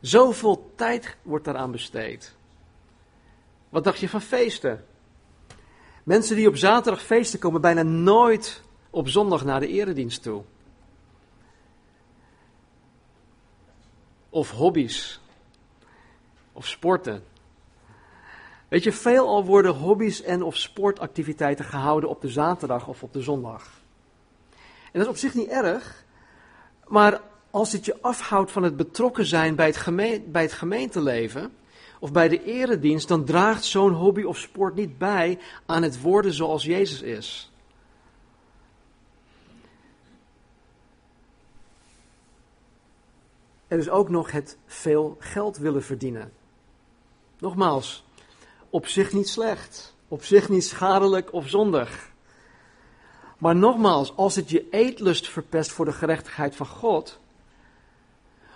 Zoveel 0.00 0.72
tijd 0.76 1.16
wordt 1.22 1.44
daaraan 1.44 1.70
besteed. 1.70 2.34
Wat 3.68 3.84
dacht 3.84 3.98
je 3.98 4.08
van 4.08 4.20
feesten? 4.20 4.84
Mensen 6.04 6.36
die 6.36 6.48
op 6.48 6.56
zaterdag 6.56 7.02
feesten 7.02 7.38
komen 7.38 7.60
bijna 7.60 7.82
nooit 7.82 8.62
op 8.90 9.08
zondag 9.08 9.44
naar 9.44 9.60
de 9.60 9.68
eredienst 9.68 10.22
toe. 10.22 10.42
Of 14.30 14.50
hobby's. 14.50 15.20
Of 16.52 16.66
sporten. 16.66 17.24
Weet 18.68 18.82
je, 18.82 18.92
veelal 18.92 19.44
worden 19.44 19.74
hobby's 19.74 20.22
en 20.22 20.42
of 20.42 20.56
sportactiviteiten 20.56 21.64
gehouden 21.64 22.10
op 22.10 22.20
de 22.20 22.28
zaterdag 22.28 22.88
of 22.88 23.02
op 23.02 23.12
de 23.12 23.22
zondag. 23.22 23.70
En 24.92 24.92
dat 24.92 25.02
is 25.02 25.08
op 25.08 25.16
zich 25.16 25.34
niet 25.34 25.48
erg, 25.48 26.04
maar 26.86 27.20
als 27.50 27.72
het 27.72 27.84
je 27.84 27.98
afhoudt 28.00 28.50
van 28.50 28.62
het 28.62 28.76
betrokken 28.76 29.26
zijn 29.26 29.54
bij 29.54 29.66
het, 29.66 30.32
bij 30.32 30.42
het 30.42 30.52
gemeenteleven, 30.52 31.52
of 32.00 32.12
bij 32.12 32.28
de 32.28 32.44
eredienst, 32.44 33.08
dan 33.08 33.24
draagt 33.24 33.64
zo'n 33.64 33.92
hobby 33.92 34.22
of 34.22 34.38
sport 34.38 34.74
niet 34.74 34.98
bij 34.98 35.38
aan 35.66 35.82
het 35.82 36.00
worden 36.00 36.32
zoals 36.32 36.64
Jezus 36.64 37.02
is. 37.02 37.52
Er 43.68 43.78
is 43.78 43.88
ook 43.88 44.08
nog 44.08 44.30
het 44.30 44.56
veel 44.66 45.16
geld 45.18 45.56
willen 45.56 45.82
verdienen. 45.82 46.32
Nogmaals, 47.38 48.04
op 48.70 48.86
zich 48.86 49.12
niet 49.12 49.28
slecht, 49.28 49.94
op 50.08 50.24
zich 50.24 50.48
niet 50.48 50.64
schadelijk 50.64 51.32
of 51.32 51.48
zondig. 51.48 52.10
Maar 53.38 53.56
nogmaals, 53.56 54.16
als 54.16 54.36
het 54.36 54.50
je 54.50 54.68
eetlust 54.70 55.28
verpest 55.28 55.70
voor 55.70 55.84
de 55.84 55.92
gerechtigheid 55.92 56.56
van 56.56 56.66
God, 56.66 57.18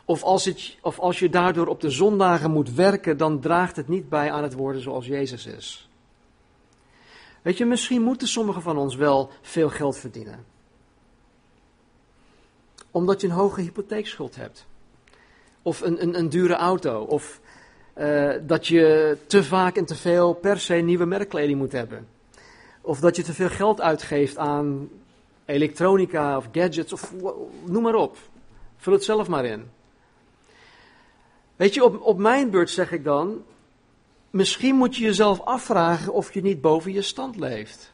of 0.05 0.23
als, 0.23 0.45
het, 0.45 0.77
of 0.83 0.99
als 0.99 1.19
je 1.19 1.29
daardoor 1.29 1.67
op 1.67 1.81
de 1.81 1.91
zondagen 1.91 2.51
moet 2.51 2.75
werken, 2.75 3.17
dan 3.17 3.41
draagt 3.41 3.77
het 3.77 3.89
niet 3.89 4.09
bij 4.09 4.33
aan 4.33 4.43
het 4.43 4.53
worden 4.53 4.83
zoals 4.83 5.07
Jezus 5.07 5.47
is. 5.47 5.89
Weet 7.43 7.59
je, 7.59 7.65
misschien 7.65 8.03
moeten 8.03 8.29
sommigen 8.29 8.63
van 8.63 8.77
ons 8.77 8.95
wel 8.95 9.31
veel 9.41 9.69
geld 9.69 9.97
verdienen. 9.97 10.45
Omdat 12.91 13.21
je 13.21 13.27
een 13.27 13.33
hoge 13.33 13.61
hypotheekschuld 13.61 14.37
hebt. 14.37 14.67
Of 15.63 15.81
een, 15.81 16.03
een, 16.03 16.19
een 16.19 16.29
dure 16.29 16.55
auto. 16.55 17.03
Of 17.03 17.41
uh, 17.99 18.33
dat 18.43 18.67
je 18.67 19.17
te 19.27 19.45
vaak 19.45 19.77
en 19.77 19.85
te 19.85 19.95
veel 19.95 20.35
per 20.35 20.61
se 20.61 20.75
nieuwe 20.75 21.05
merkkleding 21.05 21.59
moet 21.59 21.73
hebben. 21.73 22.09
Of 22.81 23.01
dat 23.01 23.17
je 23.17 23.23
te 23.23 23.33
veel 23.33 23.49
geld 23.49 23.81
uitgeeft 23.81 24.37
aan 24.39 24.89
elektronica 25.45 26.37
of 26.37 26.49
gadgets 26.53 26.93
of 26.93 27.13
noem 27.65 27.83
maar 27.83 27.95
op. 27.95 28.17
Vul 28.77 28.93
het 28.93 29.05
zelf 29.05 29.29
maar 29.29 29.45
in. 29.45 29.71
Weet 31.57 31.75
je, 31.75 31.85
op, 31.85 32.01
op 32.01 32.19
mijn 32.19 32.51
beurt 32.51 32.71
zeg 32.71 32.93
ik 32.93 33.05
dan, 33.05 33.43
misschien 34.31 34.75
moet 34.75 34.97
je 34.97 35.05
jezelf 35.05 35.41
afvragen 35.41 36.13
of 36.13 36.35
je 36.35 36.43
niet 36.43 36.61
boven 36.61 36.93
je 36.93 37.03
stand 37.03 37.37
leeft. 37.37 37.93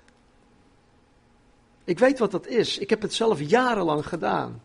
Ik 1.85 1.98
weet 1.98 2.18
wat 2.18 2.31
dat 2.31 2.46
is. 2.46 2.78
Ik 2.78 2.90
heb 2.90 3.02
het 3.02 3.14
zelf 3.14 3.40
jarenlang 3.40 4.07
gedaan. 4.07 4.62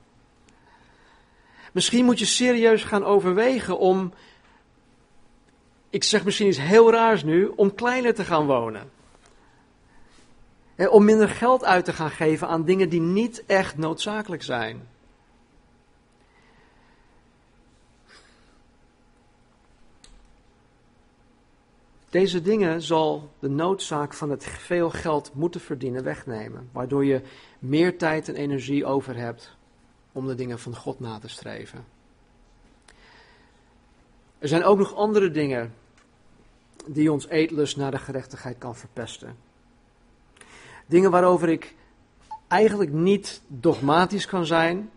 Misschien 1.74 2.06
moet 2.06 2.20
je 2.20 2.26
serieus 2.26 2.84
gaan 2.84 3.04
overwegen 3.04 3.78
om, 3.78 4.14
ik 5.90 6.04
zeg 6.04 6.26
misschien 6.26 6.48
iets 6.48 6.60
heel 6.60 6.92
raars 6.92 7.24
nu, 7.24 7.52
om 7.56 7.76
kleiner 7.76 8.14
te 8.14 8.24
gaan 8.24 8.46
wonen. 8.46 8.92
Om 10.90 11.06
minder 11.06 11.30
geld 11.30 11.64
uit 11.64 11.86
te 11.86 11.94
gaan 11.94 12.10
geven 12.10 12.48
aan 12.48 12.66
dingen 12.66 12.90
die 12.90 13.02
niet 13.02 13.44
echt 13.46 13.78
noodzakelijk 13.78 14.44
zijn. 14.44 14.88
Deze 22.10 22.42
dingen 22.42 22.82
zal 22.82 23.30
de 23.40 23.50
noodzaak 23.50 24.14
van 24.14 24.30
het 24.30 24.46
veel 24.46 24.90
geld 24.90 25.32
moeten 25.34 25.62
verdienen 25.62 26.04
wegnemen, 26.04 26.70
waardoor 26.72 27.06
je 27.06 27.22
meer 27.60 27.98
tijd 27.98 28.28
en 28.28 28.36
energie 28.36 28.86
over 28.86 29.16
hebt 29.16 29.56
om 30.14 30.28
de 30.28 30.36
dingen 30.36 30.60
van 30.60 30.76
God 30.76 31.00
na 31.00 31.20
te 31.20 31.28
streven. 31.28 31.86
Er 34.40 34.48
zijn 34.48 34.64
ook 34.64 34.78
nog 34.78 34.96
andere 34.96 35.32
dingen 35.32 35.74
die 36.88 37.12
ons 37.12 37.28
eetlust 37.28 37.78
naar 37.78 37.92
de 37.92 37.98
gerechtigheid 37.98 38.58
kan 38.58 38.76
verpesten. 38.76 39.36
Dingen 40.86 41.12
waarover 41.12 41.50
ik 41.50 41.76
eigenlijk 42.48 42.92
niet 42.92 43.42
dogmatisch 43.48 44.26
kan 44.26 44.46
zijn, 44.46 44.92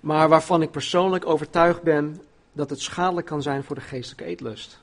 maar 0.00 0.28
waarvan 0.28 0.62
ik 0.62 0.70
persoonlijk 0.70 1.26
overtuigd 1.26 1.82
ben 1.82 2.20
dat 2.52 2.70
het 2.70 2.80
schadelijk 2.80 3.26
kan 3.26 3.42
zijn 3.42 3.64
voor 3.64 3.76
de 3.76 3.82
geestelijke 3.82 4.24
eetlust. 4.24 4.80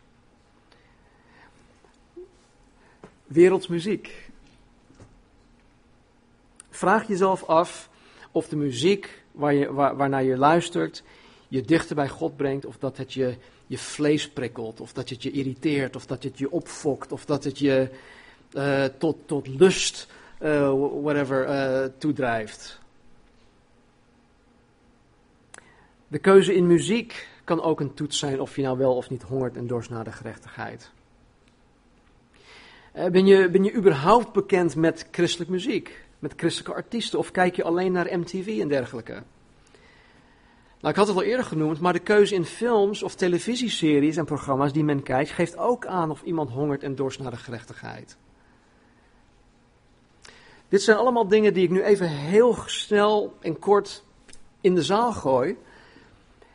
Wereldsmuziek. 3.26 4.30
Vraag 6.70 7.08
jezelf 7.08 7.44
af 7.44 7.90
of 8.32 8.48
de 8.48 8.56
muziek 8.56 9.23
waar 9.34 9.54
je, 9.54 9.74
waar, 9.74 9.96
waarnaar 9.96 10.24
je 10.24 10.38
luistert 10.38 11.04
je 11.54 11.62
dichter 11.62 11.96
bij 11.96 12.10
God 12.10 12.36
brengt, 12.36 12.66
of 12.66 12.78
dat 12.78 12.98
het 12.98 13.14
je, 13.14 13.38
je 13.68 13.78
vlees 13.78 14.30
prikkelt, 14.30 14.80
of 14.80 14.94
dat 14.94 15.10
het 15.10 15.24
je 15.24 15.32
irriteert, 15.32 15.96
of 15.96 16.06
dat 16.06 16.24
het 16.24 16.38
je 16.38 16.52
opfokt, 16.52 17.12
of 17.12 17.26
dat 17.26 17.44
het 17.44 17.60
je 17.60 17.90
uh, 18.54 18.86
tot, 18.86 19.18
tot 19.26 19.48
lust, 19.48 20.08
uh, 20.42 20.74
whatever, 21.02 21.48
uh, 21.48 21.86
toedrijft. 21.98 22.80
De 26.08 26.20
keuze 26.20 26.56
in 26.56 26.68
muziek 26.68 27.28
kan 27.44 27.62
ook 27.62 27.80
een 27.80 27.94
toets 27.94 28.20
zijn 28.20 28.42
of 28.42 28.56
je 28.56 28.62
nou 28.62 28.78
wel 28.78 28.96
of 28.96 29.10
niet 29.10 29.24
hongert 29.24 29.56
en 29.56 29.68
dorst 29.68 29.90
naar 29.90 30.04
de 30.04 30.12
gerechtigheid. 30.12 30.92
Eh, 32.92 33.06
ben, 33.06 33.26
je, 33.26 33.50
ben 33.50 33.64
je 33.64 33.74
überhaupt 33.74 34.34
bekend 34.34 34.76
met 34.76 35.08
christelijk 35.12 35.50
muziek? 35.50 36.03
Met 36.24 36.34
christelijke 36.36 36.74
artiesten? 36.74 37.20
Of 37.20 37.32
kijk 37.32 37.56
je 37.56 37.64
alleen 37.64 37.92
naar 37.92 38.20
MTV 38.20 38.58
en 38.62 38.68
dergelijke? 38.68 39.12
Nou, 40.80 40.94
ik 40.94 40.96
had 40.96 41.08
het 41.08 41.16
al 41.16 41.24
eerder 41.24 41.46
genoemd, 41.46 41.80
maar 41.80 41.94
de 41.94 42.00
keuze 42.00 42.36
in 42.36 42.46
films 42.46 43.04
of 43.04 43.16
televisieseries 43.16 44.18
en 44.18 44.26
programma's 44.26 44.74
die 44.74 44.84
men 44.84 45.04
kijkt, 45.04 45.30
geeft 45.30 45.58
ook 45.58 45.86
aan 45.86 46.12
of 46.12 46.22
iemand 46.22 46.50
hongert 46.50 46.84
en 46.84 46.96
dorst 46.96 47.20
naar 47.20 47.32
de 47.32 47.38
gerechtigheid. 47.38 48.18
Dit 50.70 50.82
zijn 50.82 50.98
allemaal 50.98 51.28
dingen 51.28 51.54
die 51.54 51.64
ik 51.64 51.70
nu 51.70 51.84
even 51.84 52.10
heel 52.10 52.58
snel 52.66 53.38
en 53.40 53.60
kort 53.60 54.04
in 54.62 54.76
de 54.76 54.84
zaal 54.84 55.12
gooi. 55.12 55.58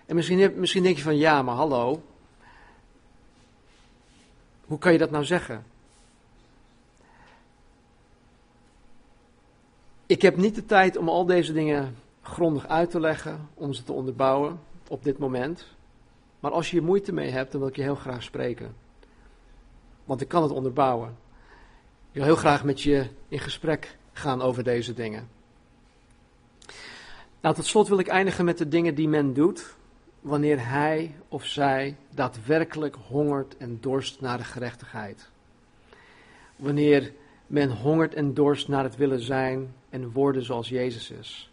En 0.07 0.15
misschien, 0.15 0.53
misschien 0.57 0.83
denk 0.83 0.97
je 0.97 1.03
van 1.03 1.17
ja, 1.17 1.43
maar 1.43 1.55
hallo. 1.55 2.03
Hoe 4.67 4.79
kan 4.79 4.93
je 4.93 4.99
dat 4.99 5.11
nou 5.11 5.25
zeggen? 5.25 5.65
Ik 10.09 10.23
heb 10.23 10.37
niet 10.37 10.55
de 10.55 10.65
tijd 10.65 10.97
om 10.97 11.09
al 11.09 11.27
deze 11.27 11.53
dingen 11.53 11.97
grondig 12.23 12.69
uit 12.69 12.91
te 12.91 13.01
leggen, 13.01 13.49
om 13.55 13.73
ze 13.73 13.83
te 13.83 13.93
onderbouwen 13.93 14.61
op 14.89 15.05
dit 15.05 15.19
moment. 15.19 15.67
Maar 16.41 16.51
als 16.51 16.71
je 16.71 16.77
hier 16.77 16.87
moeite 16.87 17.13
mee 17.13 17.31
hebt, 17.31 17.51
dan 17.53 17.61
wil 17.61 17.69
ik 17.69 17.77
je 17.77 17.83
heel 17.83 17.95
graag 17.95 18.23
spreken. 18.23 18.75
Want 20.05 20.21
ik 20.21 20.29
kan 20.29 20.43
het 20.43 20.53
onderbouwen. 20.53 21.09
Ik 22.09 22.15
wil 22.15 22.25
heel 22.25 22.37
graag 22.37 22.65
met 22.65 22.81
je 22.81 23.07
in 23.29 23.39
gesprek 23.39 23.97
gaan 24.13 24.43
over 24.43 24.65
deze 24.65 24.95
dingen. 24.95 25.29
Nou, 27.41 27.55
tot 27.55 27.67
slot 27.67 27.89
wil 27.89 27.99
ik 27.99 28.09
eindigen 28.09 28.45
met 28.45 28.59
de 28.59 28.69
dingen 28.69 28.95
die 28.95 29.09
men 29.09 29.35
doet 29.35 29.77
wanneer 30.21 30.69
hij 30.69 31.15
of 31.29 31.45
zij 31.45 31.97
daadwerkelijk 32.15 32.97
hongert 33.09 33.57
en 33.57 33.79
dorst 33.81 34.21
naar 34.21 34.39
de 34.39 34.45
gerechtigheid. 34.45 35.31
wanneer 36.57 37.13
men 37.49 37.71
hongert 37.71 38.15
en 38.15 38.35
dorst 38.35 38.69
naar 38.69 38.85
het 38.85 38.97
willen 38.97 39.21
zijn 39.21 39.75
en 39.91 40.13
worden 40.13 40.45
zoals 40.45 40.69
Jezus 40.69 41.11
is. 41.11 41.51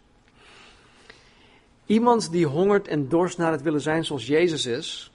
Iemand 1.86 2.30
die 2.30 2.46
hongert 2.46 2.88
en 2.88 3.08
dorst 3.08 3.38
naar 3.38 3.52
het 3.52 3.62
willen 3.62 3.80
zijn 3.80 4.04
zoals 4.04 4.26
Jezus 4.26 4.66
is, 4.66 5.10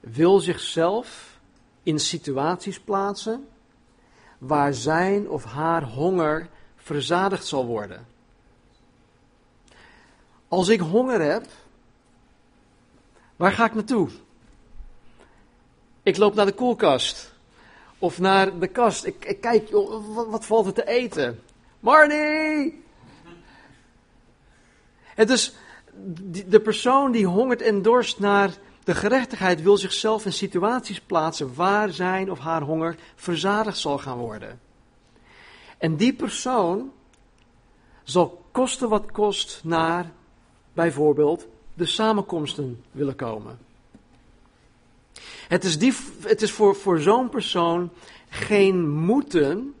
wil 0.00 0.38
zichzelf 0.38 1.38
in 1.82 1.98
situaties 1.98 2.80
plaatsen 2.80 3.48
waar 4.38 4.74
zijn 4.74 5.28
of 5.28 5.44
haar 5.44 5.82
honger 5.82 6.48
verzadigd 6.76 7.46
zal 7.46 7.66
worden. 7.66 8.06
Als 10.48 10.68
ik 10.68 10.80
honger 10.80 11.20
heb, 11.20 11.46
waar 13.36 13.52
ga 13.52 13.64
ik 13.64 13.74
naartoe? 13.74 14.08
Ik 16.02 16.16
loop 16.16 16.34
naar 16.34 16.46
de 16.46 16.52
koelkast. 16.52 17.29
Of 18.00 18.18
naar 18.18 18.58
de 18.58 18.66
kast. 18.66 19.04
Ik, 19.04 19.24
ik 19.24 19.40
kijk, 19.40 19.70
wat, 19.70 20.26
wat, 20.28 20.46
valt 20.46 20.66
er 20.66 20.72
te 20.72 20.86
eten? 20.86 21.40
Marnie! 21.80 22.82
Het 25.04 25.30
is 25.30 25.54
de 26.46 26.60
persoon 26.60 27.12
die 27.12 27.26
hongert 27.26 27.62
en 27.62 27.82
dorst 27.82 28.18
naar 28.18 28.50
de 28.84 28.94
gerechtigheid 28.94 29.62
wil 29.62 29.76
zichzelf 29.76 30.24
in 30.24 30.32
situaties 30.32 31.00
plaatsen 31.00 31.54
waar 31.54 31.90
zijn 31.90 32.30
of 32.30 32.38
haar 32.38 32.62
honger 32.62 32.96
verzadigd 33.14 33.78
zal 33.78 33.98
gaan 33.98 34.18
worden. 34.18 34.60
En 35.78 35.96
die 35.96 36.12
persoon 36.12 36.92
zal 38.02 38.42
kosten 38.50 38.88
wat 38.88 39.12
kost 39.12 39.60
naar 39.64 40.12
bijvoorbeeld 40.72 41.46
de 41.74 41.86
samenkomsten 41.86 42.84
willen 42.90 43.16
komen. 43.16 43.58
Het 45.50 45.64
is, 45.64 45.78
die, 45.78 45.94
het 46.20 46.42
is 46.42 46.52
voor, 46.52 46.76
voor 46.76 47.00
zo'n 47.00 47.28
persoon 47.28 47.90
geen 48.28 48.90
moeten. 48.90 49.74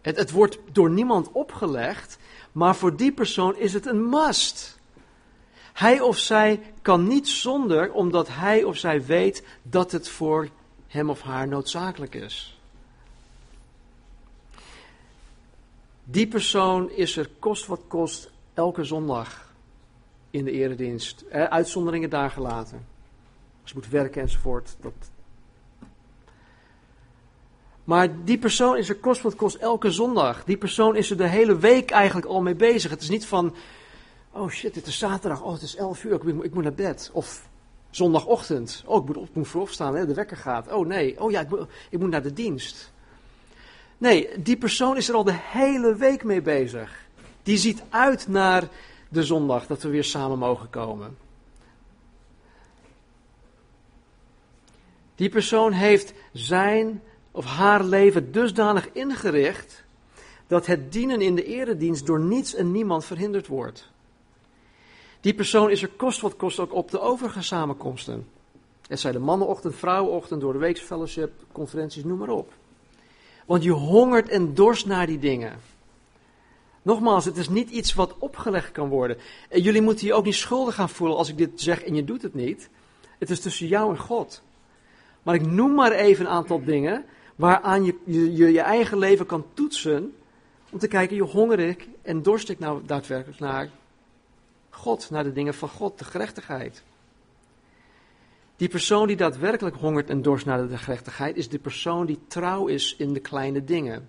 Het, 0.00 0.16
het 0.16 0.30
wordt 0.30 0.58
door 0.72 0.90
niemand 0.90 1.32
opgelegd. 1.32 2.18
Maar 2.52 2.76
voor 2.76 2.96
die 2.96 3.12
persoon 3.12 3.56
is 3.56 3.72
het 3.72 3.86
een 3.86 4.08
must. 4.08 4.78
Hij 5.72 6.00
of 6.00 6.18
zij 6.18 6.60
kan 6.82 7.06
niet 7.06 7.28
zonder, 7.28 7.92
omdat 7.92 8.28
hij 8.28 8.64
of 8.64 8.76
zij 8.76 9.04
weet 9.04 9.44
dat 9.62 9.92
het 9.92 10.08
voor 10.08 10.48
hem 10.86 11.10
of 11.10 11.20
haar 11.20 11.48
noodzakelijk 11.48 12.14
is. 12.14 12.58
Die 16.04 16.26
persoon 16.26 16.90
is 16.90 17.16
er 17.16 17.30
kost 17.38 17.66
wat 17.66 17.80
kost 17.88 18.30
elke 18.54 18.84
zondag 18.84 19.52
in 20.30 20.44
de 20.44 20.50
eredienst. 20.50 21.24
uitzonderingen 21.30 22.10
daar 22.10 22.30
gelaten. 22.30 22.93
Je 23.64 23.72
moet 23.74 23.88
werken 23.88 24.22
enzovoort. 24.22 24.76
Dat... 24.80 24.92
Maar 27.84 28.24
die 28.24 28.38
persoon 28.38 28.76
is 28.76 28.88
er 28.88 28.96
kost 28.96 29.22
wat 29.22 29.36
kost 29.36 29.56
elke 29.56 29.90
zondag. 29.90 30.44
Die 30.44 30.56
persoon 30.56 30.96
is 30.96 31.10
er 31.10 31.16
de 31.16 31.28
hele 31.28 31.58
week 31.58 31.90
eigenlijk 31.90 32.26
al 32.26 32.42
mee 32.42 32.54
bezig. 32.54 32.90
Het 32.90 33.02
is 33.02 33.08
niet 33.08 33.26
van, 33.26 33.54
oh 34.30 34.48
shit, 34.48 34.74
het 34.74 34.86
is 34.86 34.98
zaterdag, 34.98 35.42
oh 35.42 35.52
het 35.52 35.62
is 35.62 35.76
11 35.76 36.04
uur, 36.04 36.12
ik 36.12 36.22
moet, 36.22 36.44
ik 36.44 36.54
moet 36.54 36.62
naar 36.62 36.72
bed. 36.72 37.10
Of 37.12 37.48
zondagochtend, 37.90 38.82
oh 38.86 39.00
ik 39.00 39.06
moet, 39.06 39.16
op, 39.16 39.34
moet 39.34 39.48
voorop 39.48 39.70
staan, 39.70 39.94
hè, 39.94 40.06
de 40.06 40.14
wekker 40.14 40.36
gaat. 40.36 40.72
Oh 40.72 40.86
nee, 40.86 41.20
oh 41.20 41.30
ja, 41.30 41.40
ik 41.40 41.48
moet, 41.48 41.66
ik 41.90 41.98
moet 41.98 42.10
naar 42.10 42.22
de 42.22 42.32
dienst. 42.32 42.92
Nee, 43.98 44.28
die 44.38 44.56
persoon 44.56 44.96
is 44.96 45.08
er 45.08 45.14
al 45.14 45.24
de 45.24 45.38
hele 45.38 45.96
week 45.96 46.24
mee 46.24 46.42
bezig. 46.42 47.06
Die 47.42 47.56
ziet 47.56 47.82
uit 47.88 48.28
naar 48.28 48.68
de 49.08 49.22
zondag 49.22 49.66
dat 49.66 49.82
we 49.82 49.88
weer 49.88 50.04
samen 50.04 50.38
mogen 50.38 50.70
komen. 50.70 51.16
Die 55.14 55.28
persoon 55.28 55.72
heeft 55.72 56.12
zijn 56.32 57.02
of 57.30 57.44
haar 57.44 57.84
leven 57.84 58.32
dusdanig 58.32 58.92
ingericht 58.92 59.84
dat 60.46 60.66
het 60.66 60.92
dienen 60.92 61.20
in 61.20 61.34
de 61.34 61.44
eredienst 61.44 62.06
door 62.06 62.20
niets 62.20 62.54
en 62.54 62.72
niemand 62.72 63.04
verhinderd 63.04 63.46
wordt. 63.46 63.90
Die 65.20 65.34
persoon 65.34 65.70
is 65.70 65.82
er 65.82 65.88
kost 65.88 66.20
wat 66.20 66.36
kost 66.36 66.58
ook 66.58 66.72
op 66.74 66.90
de 66.90 67.00
overige 67.00 67.42
samenkomsten. 67.42 68.26
Het 68.86 69.00
zijn 69.00 69.12
de 69.12 69.18
mannenochtend, 69.18 69.74
vrouwenochtend, 69.74 70.40
door 70.40 70.52
de 70.52 70.58
weeksfellowship, 70.58 71.32
conferenties, 71.52 72.04
noem 72.04 72.18
maar 72.18 72.28
op. 72.28 72.52
Want 73.46 73.62
je 73.62 73.70
hongert 73.70 74.28
en 74.28 74.54
dorst 74.54 74.86
naar 74.86 75.06
die 75.06 75.18
dingen. 75.18 75.60
Nogmaals, 76.82 77.24
het 77.24 77.36
is 77.36 77.48
niet 77.48 77.70
iets 77.70 77.94
wat 77.94 78.14
opgelegd 78.18 78.72
kan 78.72 78.88
worden. 78.88 79.16
En 79.48 79.60
jullie 79.60 79.82
moeten 79.82 80.06
je 80.06 80.14
ook 80.14 80.24
niet 80.24 80.34
schuldig 80.34 80.74
gaan 80.74 80.88
voelen 80.88 81.16
als 81.16 81.28
ik 81.28 81.36
dit 81.36 81.60
zeg 81.60 81.82
en 81.82 81.94
je 81.94 82.04
doet 82.04 82.22
het 82.22 82.34
niet. 82.34 82.68
Het 83.18 83.30
is 83.30 83.40
tussen 83.40 83.66
jou 83.66 83.90
en 83.90 83.98
God. 83.98 84.42
Maar 85.24 85.34
ik 85.34 85.46
noem 85.46 85.74
maar 85.74 85.92
even 85.92 86.24
een 86.24 86.30
aantal 86.30 86.64
dingen 86.64 87.04
waaraan 87.36 87.84
je 87.84 87.98
je, 88.04 88.36
je, 88.36 88.52
je 88.52 88.60
eigen 88.60 88.98
leven 88.98 89.26
kan 89.26 89.44
toetsen. 89.54 90.14
Om 90.70 90.78
te 90.78 90.88
kijken, 90.88 91.16
je 91.16 91.22
honger 91.22 91.58
ik 91.58 91.88
en 92.02 92.22
dorst 92.22 92.48
ik 92.48 92.58
nou 92.58 92.82
daadwerkelijk 92.86 93.40
naar 93.40 93.70
God, 94.70 95.10
naar 95.10 95.24
de 95.24 95.32
dingen 95.32 95.54
van 95.54 95.68
God, 95.68 95.98
de 95.98 96.04
gerechtigheid. 96.04 96.82
Die 98.56 98.68
persoon 98.68 99.06
die 99.06 99.16
daadwerkelijk 99.16 99.76
hongert 99.76 100.10
en 100.10 100.22
dorst 100.22 100.46
naar 100.46 100.68
de 100.68 100.78
gerechtigheid, 100.78 101.36
is 101.36 101.48
de 101.48 101.58
persoon 101.58 102.06
die 102.06 102.18
trouw 102.26 102.66
is 102.66 102.96
in 102.96 103.12
de 103.12 103.20
kleine 103.20 103.64
dingen. 103.64 104.08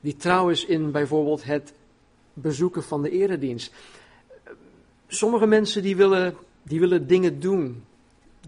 Die 0.00 0.16
trouw 0.16 0.48
is 0.48 0.64
in 0.64 0.90
bijvoorbeeld 0.90 1.44
het 1.44 1.72
bezoeken 2.32 2.82
van 2.82 3.02
de 3.02 3.10
eredienst. 3.10 3.72
Sommige 5.06 5.46
mensen 5.46 5.82
die 5.82 5.96
willen, 5.96 6.36
die 6.62 6.80
willen 6.80 7.06
dingen 7.06 7.40
doen. 7.40 7.84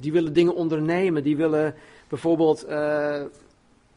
Die 0.01 0.13
willen 0.13 0.33
dingen 0.33 0.55
ondernemen. 0.55 1.23
Die 1.23 1.37
willen 1.37 1.75
bijvoorbeeld 2.09 2.69
uh, 2.69 3.23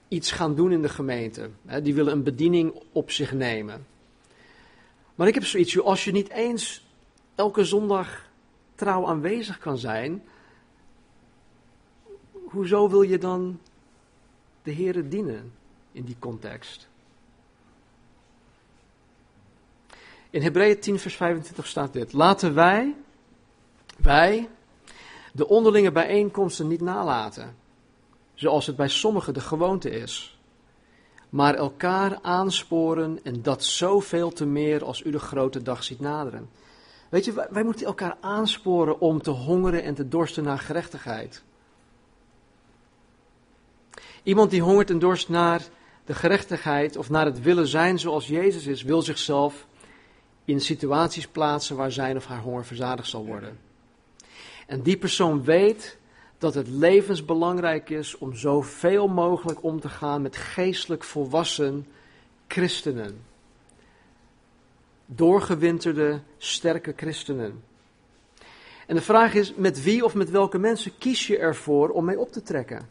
iets 0.08 0.31
gaan 0.31 0.55
doen 0.55 0.71
in 0.71 0.81
de 0.81 0.89
gemeente. 0.89 1.49
Hè, 1.65 1.81
die 1.81 1.93
willen 1.93 2.13
een 2.13 2.23
bediening 2.23 2.81
op 2.91 3.12
zich 3.12 3.34
nemen. 3.34 3.86
Maar 5.15 5.27
ik 5.27 5.34
heb 5.34 5.43
zoiets, 5.43 5.81
als 5.81 6.03
je 6.03 6.12
niet 6.12 6.29
eens 6.29 6.86
elke 7.36 7.63
zondag 7.63 8.29
trouw 8.75 9.08
aanwezig 9.08 9.58
kan 9.58 9.77
zijn, 9.77 10.23
hoezo 12.31 12.89
wil 12.89 13.01
je 13.01 13.17
dan 13.17 13.60
de 14.63 14.71
Heeren 14.71 15.10
dienen 15.10 15.53
in 15.91 16.03
die 16.03 16.15
context? 16.19 16.88
In 20.29 20.41
Hebreeën 20.41 20.79
10, 20.79 20.99
vers 20.99 21.15
25 21.15 21.67
staat 21.67 21.93
dit: 21.93 22.13
Laten 22.13 22.53
wij, 22.53 22.95
wij, 23.97 24.49
de 25.36 25.48
onderlinge 25.48 25.91
bijeenkomsten 25.91 26.67
niet 26.67 26.82
nalaten, 26.82 27.56
zoals 28.34 28.65
het 28.65 28.76
bij 28.76 28.88
sommigen 28.88 29.34
de 29.34 29.39
gewoonte 29.39 29.89
is, 29.89 30.39
maar 31.30 31.56
elkaar 31.56 32.19
aansporen 32.21 33.19
en 33.24 33.41
dat 33.41 33.63
zoveel 33.63 34.32
te 34.32 34.45
meer 34.45 34.84
als 34.84 35.04
u 35.04 35.12
de 35.12 35.19
grote 35.19 35.62
dag 35.62 35.84
ziet 35.84 36.00
naderen. 36.00 36.50
Weet 37.10 37.26
je, 37.26 37.34
wij, 37.34 37.48
wij 37.50 37.63
moeten 37.63 37.86
elkaar 37.86 38.17
aansporen 38.21 39.00
om 39.00 39.21
te 39.21 39.30
hongeren 39.30 39.84
en 39.84 39.93
te 39.93 40.08
dorsten 40.08 40.43
naar 40.43 40.60
gerechtigheid. 40.60 41.43
Iemand 44.24 44.52
die 44.52 44.62
hongert 44.62 44.89
en 44.89 45.00
dorst 45.00 45.30
naar 45.30 45.62
de 46.06 46.13
gerechtigheid 46.13 46.98
of 46.98 47.10
naar 47.10 47.26
het 47.26 47.41
willen 47.41 47.67
zijn 47.67 48.00
zoals 48.00 48.28
Jezus 48.28 48.65
is, 48.65 48.84
wil 48.84 49.02
zichzelf 49.02 49.67
in 50.45 50.62
situaties 50.62 51.28
plaatsen 51.28 51.76
waar 51.76 51.91
zijn 51.91 52.17
of 52.17 52.26
haar 52.26 52.41
honger 52.41 52.65
verzadigd 52.65 53.10
zal 53.10 53.26
worden. 53.26 53.64
En 54.65 54.82
die 54.82 54.97
persoon 54.97 55.43
weet 55.43 55.97
dat 56.38 56.54
het 56.54 56.67
levensbelangrijk 56.67 57.89
is 57.89 58.17
om 58.17 58.36
zoveel 58.36 59.08
mogelijk 59.08 59.63
om 59.63 59.80
te 59.80 59.89
gaan 59.89 60.21
met 60.21 60.36
geestelijk 60.36 61.04
volwassen 61.04 61.88
christenen. 62.47 63.23
Doorgewinterde, 65.06 66.19
sterke 66.38 66.93
christenen. 66.95 67.63
En 68.88 68.95
de 68.95 69.01
vraag 69.01 69.34
is, 69.34 69.54
met 69.54 69.84
wie 69.84 70.06
of 70.06 70.13
met 70.15 70.30
welke 70.30 70.58
mensen 70.58 70.97
kies 70.97 71.28
je 71.28 71.38
ervoor 71.38 71.89
om 71.89 72.06
mee 72.06 72.19
op 72.19 72.32
te 72.32 72.41
trekken? 72.41 72.89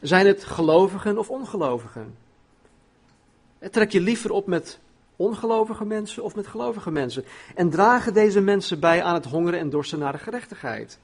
Zijn 0.00 0.26
het 0.26 0.44
gelovigen 0.44 1.18
of 1.18 1.30
ongelovigen? 1.30 2.16
Trek 3.70 3.92
je 3.92 4.00
liever 4.00 4.30
op 4.30 4.46
met 4.46 4.78
ongelovige 5.16 5.84
mensen 5.84 6.22
of 6.22 6.34
met 6.34 6.46
gelovige 6.46 6.90
mensen? 6.90 7.24
En 7.54 7.70
dragen 7.70 8.14
deze 8.14 8.40
mensen 8.40 8.80
bij 8.80 9.02
aan 9.02 9.14
het 9.14 9.24
hongeren 9.24 9.60
en 9.60 9.70
dorsten 9.70 9.98
naar 9.98 10.12
de 10.12 10.18
gerechtigheid? 10.18 10.98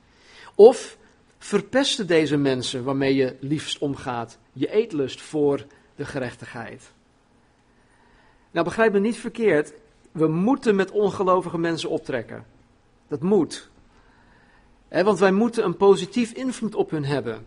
Of 0.55 0.97
verpesten 1.39 2.07
deze 2.07 2.37
mensen 2.37 2.85
waarmee 2.85 3.15
je 3.15 3.37
liefst 3.41 3.79
omgaat 3.79 4.39
je 4.53 4.73
eetlust 4.73 5.21
voor 5.21 5.67
de 5.97 6.05
gerechtigheid? 6.05 6.93
Nou, 8.51 8.65
begrijp 8.65 8.93
me 8.93 9.01
niet 9.01 9.17
verkeerd. 9.17 9.73
We 10.13 10.27
moeten 10.27 10.77
met 10.77 10.91
ongelovige 10.91 11.59
mensen 11.59 11.91
optrekken. 11.91 12.47
Dat 13.09 13.23
moet. 13.23 13.71
want 14.89 15.19
wij 15.19 15.33
moeten 15.33 15.65
een 15.65 15.77
positief 15.77 16.33
invloed 16.33 16.75
op 16.75 16.91
hun 16.91 17.05
hebben. 17.05 17.47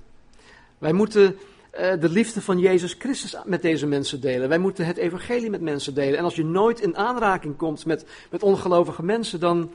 Wij 0.77 0.93
moeten 0.93 1.37
de 1.73 2.09
liefde 2.09 2.41
van 2.41 2.59
Jezus 2.59 2.95
Christus 2.99 3.35
met 3.45 3.61
deze 3.61 3.87
mensen 3.87 4.21
delen. 4.21 4.49
Wij 4.49 4.57
moeten 4.57 4.85
het 4.85 4.97
evangelie 4.97 5.49
met 5.49 5.61
mensen 5.61 5.93
delen. 5.93 6.17
En 6.17 6.23
als 6.23 6.35
je 6.35 6.45
nooit 6.45 6.79
in 6.79 6.97
aanraking 6.97 7.57
komt 7.57 7.85
met, 7.85 8.05
met 8.31 8.43
ongelovige 8.43 9.03
mensen, 9.03 9.39
dan, 9.39 9.71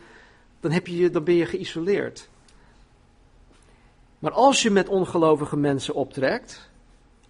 dan, 0.61 0.71
heb 0.71 0.87
je, 0.87 1.11
dan 1.11 1.25
ben 1.25 1.35
je 1.35 1.47
geïsoleerd. 1.47 2.29
Maar 4.19 4.33
als 4.33 4.63
je 4.63 4.71
met 4.71 4.89
ongelovige 4.89 5.57
mensen 5.57 5.95
optrekt, 5.95 6.71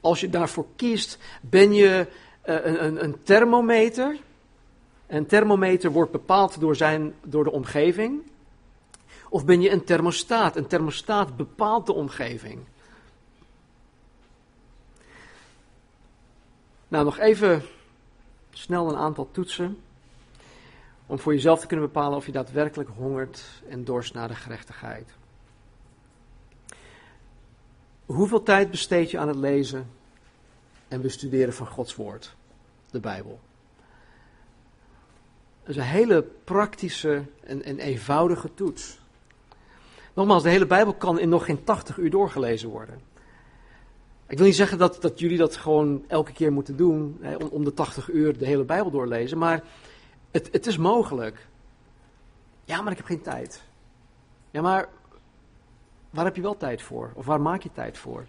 Als 0.01 0.21
je 0.21 0.31
daarvoor 0.31 0.67
kiest, 0.77 1.19
ben 1.41 1.75
je 1.75 2.07
eh, 2.41 2.55
een, 2.65 2.85
een, 2.85 3.05
een 3.05 3.23
thermometer. 3.23 4.17
Een 5.07 5.27
thermometer 5.27 5.91
wordt 5.91 6.13
bepaald 6.13 6.61
door, 6.61 6.77
zijn, 6.77 7.15
door 7.25 7.45
de 7.45 7.53
omgeving. 7.53 8.23
Of 9.29 9.45
ben 9.45 9.61
je 9.61 9.71
een 9.71 9.85
thermostaat? 9.85 10.57
Een 10.57 10.67
thermostaat 10.67 11.37
bepaalt 11.37 11.87
de 11.87 11.93
omgeving. 11.93 12.61
Nou, 16.88 17.05
nog 17.05 17.18
even 17.18 17.62
snel 18.51 18.88
een 18.88 18.96
aantal 18.96 19.29
toetsen. 19.31 19.79
Om 21.07 21.18
voor 21.18 21.35
jezelf 21.35 21.61
te 21.61 21.66
kunnen 21.66 21.87
bepalen 21.87 22.16
of 22.16 22.27
je 22.27 22.33
daadwerkelijk 22.33 22.90
hongert 22.96 23.44
en 23.68 23.85
dorst 23.85 24.14
naar 24.14 24.29
de 24.29 24.35
gerechtigheid. 24.35 25.11
Hoeveel 28.07 28.42
tijd 28.42 28.70
besteed 28.70 29.11
je 29.11 29.18
aan 29.18 29.29
het 29.29 29.37
lezen 29.37 29.90
en 30.88 31.01
bestuderen 31.01 31.55
van 31.55 31.66
Gods 31.66 31.94
Woord, 31.94 32.35
de 32.90 33.01
Bijbel? 33.01 33.40
Dat 35.61 35.68
is 35.68 35.77
een 35.77 35.83
hele 35.83 36.22
praktische 36.44 37.22
en, 37.40 37.62
en 37.62 37.79
eenvoudige 37.79 38.55
toets. 38.55 38.98
Nogmaals, 40.14 40.42
de 40.42 40.48
hele 40.48 40.66
Bijbel 40.66 40.94
kan 40.94 41.18
in 41.18 41.29
nog 41.29 41.44
geen 41.44 41.64
80 41.64 41.96
uur 41.96 42.11
doorgelezen 42.11 42.68
worden. 42.68 43.01
Ik 44.29 44.37
wil 44.37 44.47
niet 44.47 44.57
zeggen 44.57 44.79
dat, 44.79 44.99
dat 45.01 45.19
jullie 45.19 45.38
dat 45.38 45.57
gewoon 45.57 46.05
elke 46.07 46.33
keer 46.33 46.53
moeten 46.53 46.77
doen, 46.77 47.19
hè, 47.21 47.37
om, 47.37 47.64
de 47.64 47.75
80 47.75 48.11
uur 48.11 48.38
de 48.38 48.47
hele 48.47 48.64
Bijbel 48.64 48.91
doorlezen, 48.91 49.38
maar 49.38 49.62
het, 50.31 50.49
het 50.53 50.67
is 50.67 50.77
mogelijk. 50.77 51.47
Ja, 52.64 52.83
maar 52.83 52.91
ik 52.91 52.97
heb 52.97 53.07
geen 53.07 53.23
tijd. 53.23 53.62
Ja, 54.51 54.62
maar 54.62 54.88
waar 56.11 56.25
heb 56.25 56.37
je 56.37 56.43
wel 56.43 56.57
tijd 56.57 56.83
voor? 56.83 57.11
Of 57.14 57.27
waar 57.27 57.41
maak 57.41 57.62
je 57.62 57.71
tijd 57.75 57.99
voor? 57.99 58.27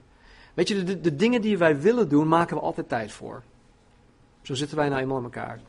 Weet 0.54 0.68
je, 0.68 0.84
de, 0.84 1.02
de 1.02 1.16
dingen 1.16 1.42
die 1.42 1.58
wij 1.58 1.80
willen 1.80 2.10
doen, 2.10 2.28
maken 2.28 2.56
we 2.56 2.62
altijd 2.62 2.90
tijd 2.90 3.12
voor. 3.12 3.44
Zo 4.42 4.54
zitten 4.54 4.78
wij 4.78 4.90
nou 4.90 5.02
eenmaal 5.02 5.18
in 5.18 5.24
elkaar. 5.24 5.60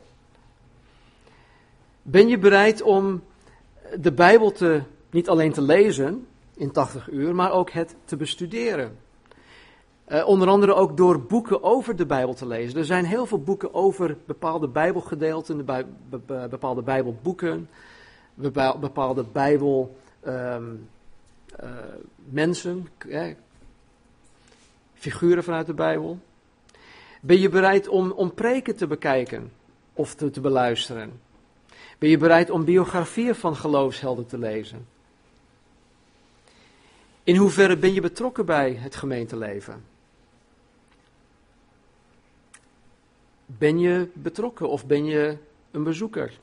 Ben 2.01 2.27
je 2.27 2.37
bereid 2.37 2.81
om 2.81 3.23
de 3.99 4.11
Bijbel 4.11 4.51
te, 4.51 4.81
niet 5.09 5.29
alleen 5.29 5.51
te 5.51 5.61
lezen 5.61 6.27
in 6.53 6.71
80 6.71 7.09
uur, 7.09 7.35
maar 7.35 7.51
ook 7.51 7.71
het 7.71 7.95
te 8.05 8.15
bestuderen? 8.15 8.97
Uh, 10.11 10.27
onder 10.27 10.47
andere 10.47 10.73
ook 10.73 10.97
door 10.97 11.21
boeken 11.21 11.63
over 11.63 11.95
de 11.95 12.05
Bijbel 12.05 12.33
te 12.33 12.47
lezen. 12.47 12.79
Er 12.79 12.85
zijn 12.85 13.05
heel 13.05 13.25
veel 13.25 13.41
boeken 13.41 13.73
over 13.73 14.17
bepaalde 14.25 14.67
Bijbelgedeelten, 14.67 15.65
bij, 15.65 15.85
be, 16.09 16.47
bepaalde 16.49 16.81
Bijbelboeken, 16.81 17.69
bepaalde 18.79 19.23
Bijbel. 19.31 19.97
Um, 20.27 20.89
uh, 21.63 21.69
mensen, 22.15 22.87
eh, 23.09 23.33
figuren 24.93 25.43
vanuit 25.43 25.65
de 25.65 25.73
Bijbel? 25.73 26.19
Ben 27.21 27.39
je 27.39 27.49
bereid 27.49 27.87
om, 27.87 28.11
om 28.11 28.33
preken 28.33 28.75
te 28.75 28.87
bekijken 28.87 29.51
of 29.93 30.15
te, 30.15 30.29
te 30.29 30.41
beluisteren? 30.41 31.21
Ben 31.97 32.09
je 32.09 32.17
bereid 32.17 32.49
om 32.49 32.65
biografieën 32.65 33.35
van 33.35 33.55
geloofshelden 33.55 34.25
te 34.25 34.37
lezen? 34.37 34.87
In 37.23 37.35
hoeverre 37.35 37.77
ben 37.77 37.93
je 37.93 38.01
betrokken 38.01 38.45
bij 38.45 38.73
het 38.73 38.95
gemeenteleven? 38.95 39.90
Ben 43.57 43.79
je 43.79 44.07
betrokken 44.13 44.69
of 44.69 44.85
ben 44.85 45.05
je 45.05 45.37
een 45.71 45.83
bezoeker? 45.83 46.39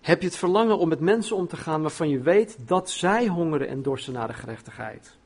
Heb 0.00 0.20
je 0.20 0.26
het 0.26 0.36
verlangen 0.36 0.78
om 0.78 0.88
met 0.88 1.00
mensen 1.00 1.36
om 1.36 1.46
te 1.46 1.56
gaan 1.56 1.82
waarvan 1.82 2.08
je 2.08 2.20
weet 2.20 2.56
dat 2.66 2.90
zij 2.90 3.26
hongeren 3.26 3.68
en 3.68 3.82
dorsten 3.82 4.12
naar 4.12 4.26
de 4.26 4.34
gerechtigheid? 4.34 5.16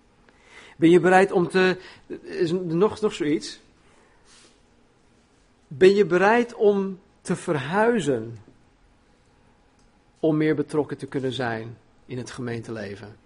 Ben 0.76 0.90
je 0.90 1.00
bereid 1.00 1.32
om 1.32 1.48
te. 1.48 1.76
Is 2.22 2.52
nog, 2.52 3.00
nog 3.00 3.12
zoiets? 3.12 3.60
Ben 5.66 5.94
je 5.94 6.06
bereid 6.06 6.54
om 6.54 6.98
te 7.20 7.36
verhuizen 7.36 8.38
om 10.20 10.36
meer 10.36 10.54
betrokken 10.54 10.96
te 10.96 11.06
kunnen 11.06 11.32
zijn 11.32 11.78
in 12.06 12.18
het 12.18 12.30
gemeenteleven? 12.30 13.16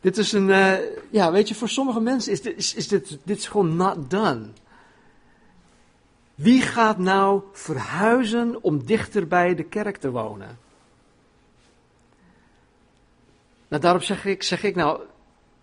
Dit 0.00 0.18
is 0.18 0.32
een, 0.32 0.48
uh, 0.48 0.74
ja, 1.10 1.32
weet 1.32 1.48
je, 1.48 1.54
voor 1.54 1.68
sommige 1.68 2.00
mensen 2.00 2.32
is 2.32 2.42
dit, 2.42 2.56
is, 2.56 2.74
is 2.74 2.88
dit, 2.88 3.18
dit 3.22 3.38
is 3.38 3.46
gewoon 3.46 3.76
not 3.76 4.10
done. 4.10 4.46
Wie 6.34 6.62
gaat 6.62 6.98
nou 6.98 7.42
verhuizen 7.52 8.62
om 8.62 8.84
dichter 8.84 9.26
bij 9.26 9.54
de 9.54 9.62
kerk 9.62 9.96
te 9.96 10.10
wonen? 10.10 10.58
Nou, 13.68 13.82
daarop 13.82 14.02
zeg 14.02 14.24
ik, 14.24 14.42
zeg 14.42 14.62
ik 14.62 14.74
nou, 14.74 15.00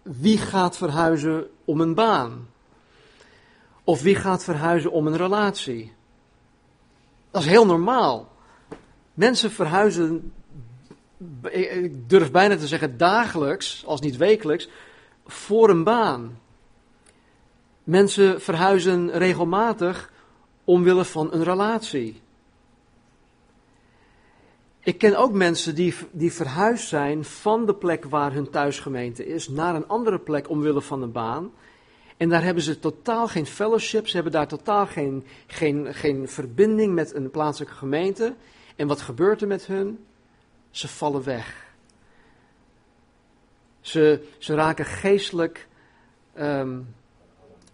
wie 0.02 0.38
gaat 0.38 0.78
verhuizen 0.78 1.50
om 1.66 1.82
een 1.82 1.94
baan? 1.94 2.48
Of 3.84 4.02
wie 4.02 4.16
gaat 4.16 4.44
verhuizen 4.44 4.92
om 4.92 5.08
een 5.08 5.18
relatie? 5.18 5.94
Dat 7.32 7.42
is 7.42 7.48
heel 7.48 7.66
normaal. 7.66 8.32
Mensen 9.14 9.52
verhuizen, 9.52 10.34
ik 11.52 12.10
durf 12.10 12.32
bijna 12.32 12.58
te 12.58 12.68
zeggen 12.68 12.98
dagelijks, 12.98 13.84
als 13.86 14.02
niet 14.02 14.18
wekelijks, 14.18 14.70
voor 15.26 15.70
een 15.70 15.84
baan. 15.84 16.40
Mensen 17.84 18.42
verhuizen 18.42 19.12
regelmatig 19.12 20.12
omwille 20.64 21.06
van 21.06 21.34
een 21.34 21.44
relatie. 21.44 22.22
Ik 24.84 24.98
ken 24.98 25.18
ook 25.18 25.32
mensen 25.32 25.76
die, 25.76 25.96
die 26.12 26.34
verhuisd 26.34 26.88
zijn 26.88 27.24
van 27.24 27.66
de 27.66 27.76
plek 27.76 28.06
waar 28.06 28.34
hun 28.34 28.50
thuisgemeente 28.50 29.26
is 29.26 29.48
naar 29.48 29.76
een 29.76 29.88
andere 29.88 30.20
plek 30.20 30.50
omwille 30.50 30.82
van 30.82 31.02
een 31.02 31.12
baan. 31.12 31.52
En 32.18 32.30
daar 32.30 32.44
hebben 32.44 32.64
ze 32.64 32.80
totaal 32.80 33.28
geen 33.28 33.46
fellowship, 33.46 34.08
ze 34.08 34.16
hebben 34.16 34.34
daar 34.34 34.48
totaal 34.48 34.88
geen, 34.88 35.26
geen, 35.48 35.94
geen 35.94 36.28
verbinding 36.28 36.94
met 36.94 37.16
een 37.16 37.32
plaatselijke 37.32 37.76
gemeente. 37.76 38.36
En 38.76 38.88
wat 38.88 39.02
gebeurt 39.02 39.42
er 39.42 39.48
met 39.48 39.66
hun? 39.66 40.06
Ze 40.70 40.88
vallen 40.88 41.24
weg. 41.24 41.74
Ze, 43.80 44.28
ze 44.38 44.56
raken 44.56 44.86
geestelijk 44.86 45.68
um, 46.38 46.96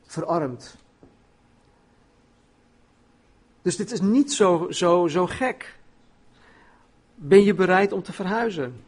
verarmd. 0.05 0.75
Dus 3.67 3.75
dit 3.75 3.91
is 3.91 4.01
niet 4.01 4.33
zo, 4.33 4.67
zo, 4.69 5.07
zo 5.07 5.25
gek. 5.25 5.75
Ben 7.15 7.43
je 7.43 7.53
bereid 7.53 7.91
om 7.91 8.03
te 8.03 8.13
verhuizen? 8.13 8.83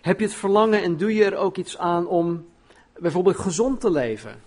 Heb 0.00 0.18
je 0.18 0.24
het 0.24 0.34
verlangen 0.34 0.82
en 0.82 0.96
doe 0.96 1.14
je 1.14 1.24
er 1.24 1.36
ook 1.36 1.56
iets 1.56 1.78
aan 1.78 2.06
om 2.06 2.46
bijvoorbeeld 2.98 3.36
gezond 3.36 3.80
te 3.80 3.90
leven? 3.90 4.40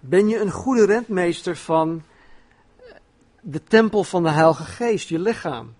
Ben 0.00 0.28
je 0.28 0.40
een 0.40 0.50
goede 0.50 0.86
rentmeester 0.86 1.56
van 1.56 2.02
de 3.40 3.64
tempel 3.64 4.04
van 4.04 4.22
de 4.22 4.30
Heilige 4.30 4.64
Geest, 4.64 5.08
je 5.08 5.18
lichaam? 5.18 5.74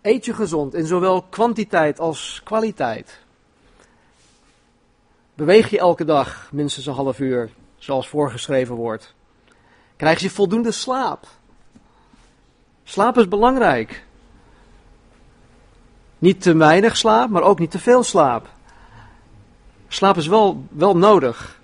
Eet 0.00 0.24
je 0.24 0.34
gezond 0.34 0.74
in 0.74 0.86
zowel 0.86 1.22
kwantiteit 1.22 2.00
als 2.00 2.40
kwaliteit? 2.44 3.20
Beweeg 5.34 5.70
je 5.70 5.78
elke 5.78 6.04
dag 6.04 6.48
minstens 6.52 6.86
een 6.86 6.94
half 6.94 7.18
uur? 7.18 7.50
Zoals 7.84 8.08
voorgeschreven 8.08 8.74
wordt. 8.74 9.14
Krijg 9.96 10.20
je 10.20 10.30
voldoende 10.30 10.70
slaap? 10.70 11.26
Slaap 12.84 13.18
is 13.18 13.28
belangrijk. 13.28 14.04
Niet 16.18 16.42
te 16.42 16.56
weinig 16.56 16.96
slaap, 16.96 17.30
maar 17.30 17.42
ook 17.42 17.58
niet 17.58 17.70
te 17.70 17.78
veel 17.78 18.02
slaap. 18.02 18.48
Slaap 19.88 20.16
is 20.16 20.26
wel, 20.26 20.66
wel 20.70 20.96
nodig. 20.96 21.60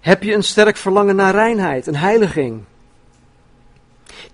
Heb 0.00 0.22
je 0.22 0.34
een 0.34 0.44
sterk 0.44 0.76
verlangen 0.76 1.16
naar 1.16 1.34
reinheid 1.34 1.86
en 1.86 1.94
heiliging? 1.94 2.64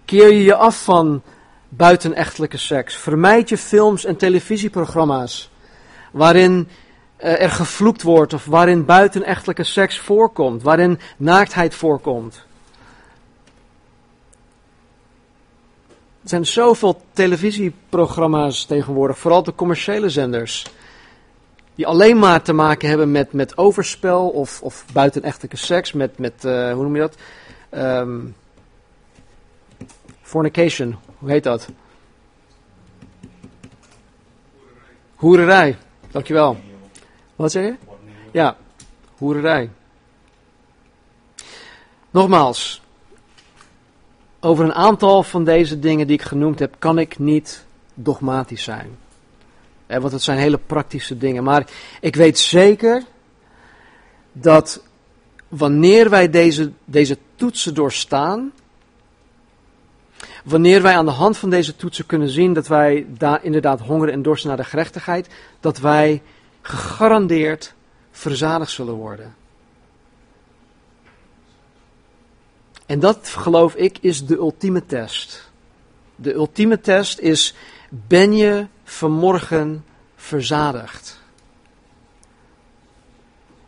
Keer 0.04 0.32
je 0.32 0.42
je 0.42 0.54
af 0.54 0.84
van 0.84 1.22
buitenechtelijke 1.68 2.58
seks? 2.58 2.96
Vermijd 2.96 3.48
je 3.48 3.58
films 3.58 4.04
en 4.04 4.16
televisieprogramma's 4.16 5.50
waarin 6.12 6.68
er 7.20 7.50
gevloekt 7.50 8.02
wordt 8.02 8.32
of 8.32 8.44
waarin 8.44 8.84
buitenechtelijke 8.84 9.64
seks 9.64 9.98
voorkomt, 9.98 10.62
waarin 10.62 10.98
naaktheid 11.16 11.74
voorkomt. 11.74 12.44
Er 16.22 16.28
zijn 16.28 16.46
zoveel 16.46 17.02
televisieprogramma's 17.12 18.64
tegenwoordig, 18.64 19.18
vooral 19.18 19.42
de 19.42 19.54
commerciële 19.54 20.08
zenders, 20.08 20.66
die 21.74 21.86
alleen 21.86 22.18
maar 22.18 22.42
te 22.42 22.52
maken 22.52 22.88
hebben 22.88 23.10
met, 23.10 23.32
met 23.32 23.58
overspel 23.58 24.28
of, 24.28 24.62
of 24.62 24.84
buitenechtelijke 24.92 25.56
seks, 25.56 25.92
met, 25.92 26.18
met 26.18 26.44
uh, 26.44 26.72
hoe 26.72 26.82
noem 26.82 26.94
je 26.94 27.00
dat? 27.00 27.16
Um, 27.70 28.34
fornication, 30.22 30.96
hoe 31.18 31.30
heet 31.30 31.44
dat? 31.44 31.68
Hoererij, 35.14 35.76
dankjewel. 36.10 36.56
Wat 37.40 37.52
zeg 37.52 37.64
je? 37.64 37.74
Ja, 38.30 38.56
hoererij. 39.16 39.70
Nogmaals, 42.10 42.82
over 44.40 44.64
een 44.64 44.74
aantal 44.74 45.22
van 45.22 45.44
deze 45.44 45.78
dingen 45.78 46.06
die 46.06 46.16
ik 46.16 46.22
genoemd 46.22 46.58
heb, 46.58 46.74
kan 46.78 46.98
ik 46.98 47.18
niet 47.18 47.66
dogmatisch 47.94 48.62
zijn. 48.62 48.98
want 49.86 50.12
het 50.12 50.22
zijn 50.22 50.38
hele 50.38 50.58
praktische 50.58 51.18
dingen. 51.18 51.44
Maar 51.44 51.66
ik 52.00 52.16
weet 52.16 52.38
zeker 52.38 53.02
dat 54.32 54.82
wanneer 55.48 56.10
wij 56.10 56.30
deze, 56.30 56.72
deze 56.84 57.18
toetsen 57.34 57.74
doorstaan, 57.74 58.52
wanneer 60.44 60.82
wij 60.82 60.96
aan 60.96 61.06
de 61.06 61.10
hand 61.10 61.36
van 61.36 61.50
deze 61.50 61.76
toetsen 61.76 62.06
kunnen 62.06 62.28
zien 62.28 62.52
dat 62.52 62.66
wij 62.66 63.06
daar 63.08 63.44
inderdaad 63.44 63.80
hongeren 63.80 64.14
en 64.14 64.22
dorsten 64.22 64.48
naar 64.48 64.58
de 64.58 64.64
gerechtigheid, 64.64 65.28
dat 65.60 65.78
wij 65.78 66.22
gegarandeerd 66.62 67.74
verzadigd 68.10 68.70
zullen 68.70 68.94
worden. 68.94 69.34
En 72.86 73.00
dat 73.00 73.28
geloof 73.28 73.74
ik 73.74 73.98
is 73.98 74.26
de 74.26 74.36
ultieme 74.36 74.86
test. 74.86 75.50
De 76.16 76.32
ultieme 76.32 76.80
test 76.80 77.18
is: 77.18 77.54
ben 77.88 78.36
je 78.36 78.66
vanmorgen 78.84 79.84
verzadigd? 80.16 81.20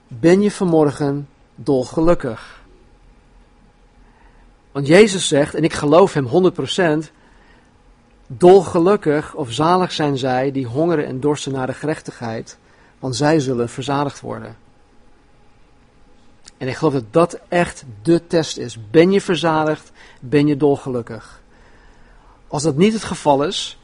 Ben 0.09 0.43
je 0.43 0.51
vanmorgen 0.51 1.29
dolgelukkig? 1.55 2.61
Want 4.73 4.87
Jezus 4.87 5.29
zegt, 5.29 5.55
en 5.55 5.65
ik 5.65 5.73
geloof 5.73 6.15
hem 6.15 6.53
100%, 7.07 7.11
dolgelukkig 8.27 9.35
of 9.35 9.53
zalig 9.53 9.93
zijn 9.93 10.19
zij 10.19 10.53
die 10.53 10.67
hongeren 10.67 11.07
en 11.07 11.21
dorsten 11.21 11.53
naar 11.53 11.67
de 11.67 11.75
gerechtigheid, 11.75 12.59
want 13.03 13.17
zij 13.17 13.41
zullen 13.41 13.69
verzadigd 13.69 14.21
worden. 14.21 14.57
En 16.59 16.69
ik 16.69 16.77
geloof 16.77 16.93
dat 16.93 17.13
dat 17.13 17.41
echt 17.49 17.85
de 18.03 18.27
test 18.27 18.59
is. 18.59 18.91
Ben 18.91 19.13
je 19.13 19.21
verzadigd? 19.21 19.93
Ben 20.21 20.47
je 20.47 20.57
dolgelukkig? 20.57 21.41
Als 22.49 22.63
dat 22.63 22.77
niet 22.77 22.93
het 22.93 23.05
geval 23.05 23.45
is, 23.45 23.79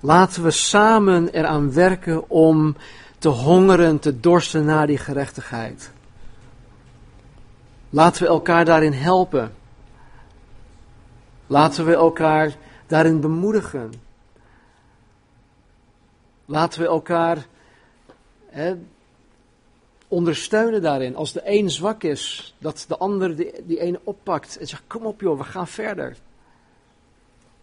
laten 0.00 0.42
we 0.42 0.50
samen 0.50 1.28
eraan 1.28 1.72
werken 1.72 2.30
om 2.30 2.76
te 3.18 3.28
hongeren, 3.28 3.98
te 3.98 4.20
dorsten 4.20 4.64
naar 4.64 4.86
die 4.86 4.98
gerechtigheid. 4.98 5.90
Laten 7.90 8.22
we 8.22 8.28
elkaar 8.28 8.64
daarin 8.64 8.92
helpen. 8.92 9.54
Laten 11.46 11.84
we 11.84 11.94
elkaar 11.94 12.56
daarin 12.86 13.20
bemoedigen. 13.20 13.92
Laten 16.44 16.80
we 16.80 16.86
elkaar 16.86 17.46
ondersteunen 20.08 20.82
daarin. 20.82 21.16
Als 21.16 21.32
de 21.32 21.40
een 21.44 21.70
zwak 21.70 22.02
is, 22.02 22.54
dat 22.58 22.84
de 22.88 22.96
ander 22.96 23.36
die, 23.36 23.52
die 23.64 23.80
ene 23.80 24.00
oppakt 24.04 24.58
en 24.58 24.66
zegt: 24.66 24.82
Kom 24.86 25.06
op 25.06 25.20
joh, 25.20 25.38
we 25.38 25.44
gaan 25.44 25.68
verder. 25.68 26.16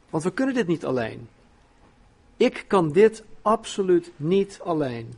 Want 0.10 0.24
we 0.24 0.32
kunnen 0.32 0.56
dit 0.56 0.68
niet 0.68 0.86
alleen. 0.86 1.30
Ik 2.38 2.66
kan 2.68 2.92
dit 2.92 3.24
absoluut 3.42 4.12
niet 4.16 4.60
alleen. 4.64 5.14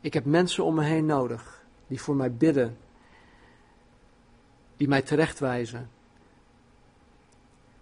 Ik 0.00 0.14
heb 0.14 0.24
mensen 0.24 0.64
om 0.64 0.74
me 0.74 0.84
heen 0.84 1.06
nodig 1.06 1.64
die 1.86 2.00
voor 2.00 2.14
mij 2.14 2.32
bidden, 2.32 2.76
die 4.76 4.88
mij 4.88 5.02
terechtwijzen, 5.02 5.90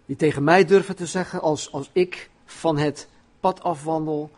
die 0.07 0.17
tegen 0.17 0.45
mij 0.45 0.65
durven 0.65 0.97
te 0.97 1.07
zeggen 1.07 1.41
als, 1.41 1.73
als 1.73 1.91
ik 1.93 2.31
van 2.45 2.79
het 2.79 3.09
pad 3.41 3.63
afwandel, 3.63 4.31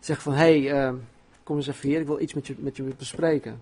zeg 0.00 0.22
van 0.22 0.32
hé, 0.32 0.62
hey, 0.62 0.88
uh, 0.88 0.94
kom 1.42 1.56
eens 1.56 1.66
even 1.66 1.88
hier, 1.88 2.00
ik 2.00 2.06
wil 2.06 2.20
iets 2.20 2.34
met 2.34 2.46
je, 2.46 2.54
met 2.58 2.76
je 2.76 2.82
bespreken. 2.82 3.60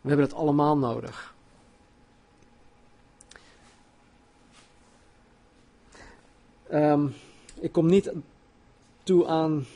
We 0.00 0.08
hebben 0.08 0.28
dat 0.28 0.38
allemaal 0.38 0.78
nodig. 0.78 1.34
Um, 6.72 7.14
ik 7.60 7.72
kom 7.72 7.86
niet 7.86 8.12
toe 9.02 9.26
aan 9.26 9.66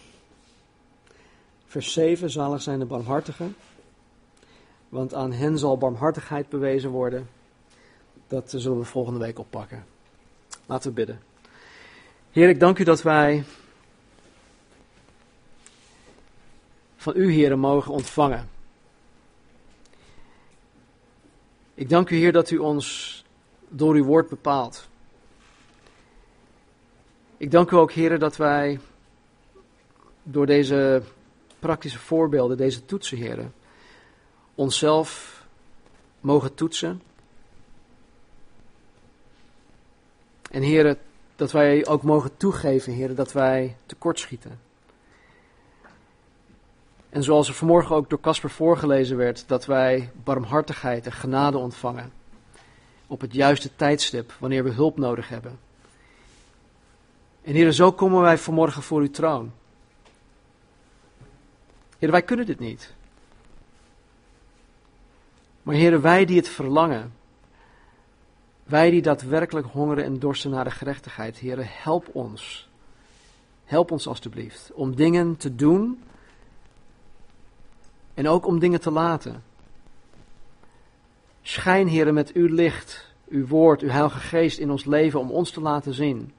vers 1.67 1.93
7, 1.93 2.31
zalig 2.31 2.63
zijn 2.63 2.79
de 2.79 2.85
barmhartigen. 2.85 3.57
Want 4.89 5.15
aan 5.15 5.33
hen 5.33 5.59
zal 5.59 5.79
barmhartigheid 5.79 6.49
bewezen 6.49 6.91
worden. 6.91 7.29
Dat 8.29 8.53
zullen 8.57 8.79
we 8.79 8.85
volgende 8.85 9.19
week 9.19 9.39
oppakken. 9.39 9.85
Laten 10.67 10.89
we 10.89 10.95
bidden. 10.95 11.21
Heer, 12.31 12.49
ik 12.49 12.61
dank 12.61 12.79
u 12.79 12.85
dat 12.85 13.03
wij 13.03 13.45
van 17.01 17.13
u, 17.17 17.33
heren, 17.33 17.59
mogen 17.59 17.93
ontvangen. 17.93 18.49
Ik 21.75 21.89
dank 21.89 22.11
u, 22.11 22.17
Heer, 22.17 22.33
dat 22.33 22.51
u 22.51 22.59
ons 22.59 23.25
door 23.69 23.95
uw 23.95 24.05
woord 24.05 24.29
bepaalt. 24.29 24.89
Ik 27.37 27.51
dank 27.51 27.71
u 27.71 27.77
ook, 27.77 27.93
heren, 27.93 28.19
dat 28.19 28.37
wij 28.37 28.81
door 30.23 30.47
deze 30.47 31.03
praktische 31.59 31.99
voorbeelden, 31.99 32.57
deze 32.57 32.85
toetsen, 32.85 33.17
heren, 33.17 33.55
onszelf 34.55 35.43
mogen 36.21 36.55
toetsen. 36.55 37.03
En 40.51 40.63
heren, 40.63 40.99
dat 41.37 41.53
wij 41.53 41.87
ook 41.87 42.03
mogen 42.03 42.37
toegeven, 42.37 42.93
heren, 42.93 43.17
dat 43.17 43.33
wij 43.33 43.77
tekortschieten. 43.87 44.70
En 47.11 47.23
zoals 47.23 47.49
er 47.49 47.55
vanmorgen 47.55 47.97
ook 47.97 48.11
door 48.11 48.21
Casper 48.21 48.51
voorgelezen 48.51 49.17
werd, 49.17 49.49
dat 49.49 49.67
wij 49.67 50.11
barmhartigheid 50.25 51.07
en 51.07 51.13
genade 51.13 51.59
ontvangen. 51.59 52.13
Op 53.07 53.21
het 53.21 53.35
juiste 53.35 53.71
tijdstip, 53.77 54.33
wanneer 54.39 54.65
we 54.65 54.71
hulp 54.71 54.99
nodig 54.99 55.29
hebben. 55.29 55.59
En 57.43 57.55
heren, 57.55 57.75
zo 57.75 57.93
komen 57.93 58.21
wij 58.21 58.39
vanmorgen 58.39 58.83
voor 58.83 59.01
uw 59.01 59.11
troon. 59.11 59.53
Heren, 61.99 62.15
wij 62.15 62.23
kunnen 62.23 62.47
dit 62.47 62.59
niet. 62.59 62.95
Maar 65.63 65.75
heren, 65.75 66.01
wij 66.01 66.25
die 66.25 66.37
het 66.37 66.49
verlangen, 66.49 67.13
wij 68.65 68.91
die 68.91 69.03
daadwerkelijk 69.03 69.67
hongeren 69.67 70.05
en 70.05 70.19
dorsten 70.19 70.51
naar 70.51 70.65
de 70.65 70.71
gerechtigheid, 70.71 71.37
heren, 71.37 71.67
help 71.69 72.09
ons. 72.13 72.69
Help 73.65 73.91
ons 73.91 74.07
alstublieft 74.07 74.71
om 74.75 74.95
dingen 74.97 75.37
te 75.37 75.55
doen 75.55 76.03
en 78.15 78.29
ook 78.29 78.47
om 78.47 78.59
dingen 78.59 78.81
te 78.81 78.91
laten. 78.91 79.43
Schijn, 81.43 81.89
heren, 81.89 82.15
met 82.15 82.33
uw 82.33 82.55
licht, 82.55 83.15
uw 83.29 83.47
woord, 83.47 83.81
uw 83.81 83.89
heilige 83.89 84.19
geest 84.19 84.59
in 84.59 84.71
ons 84.71 84.85
leven 84.85 85.21
om 85.21 85.31
ons 85.31 85.51
te 85.51 85.61
laten 85.61 85.95
zien 85.95 86.33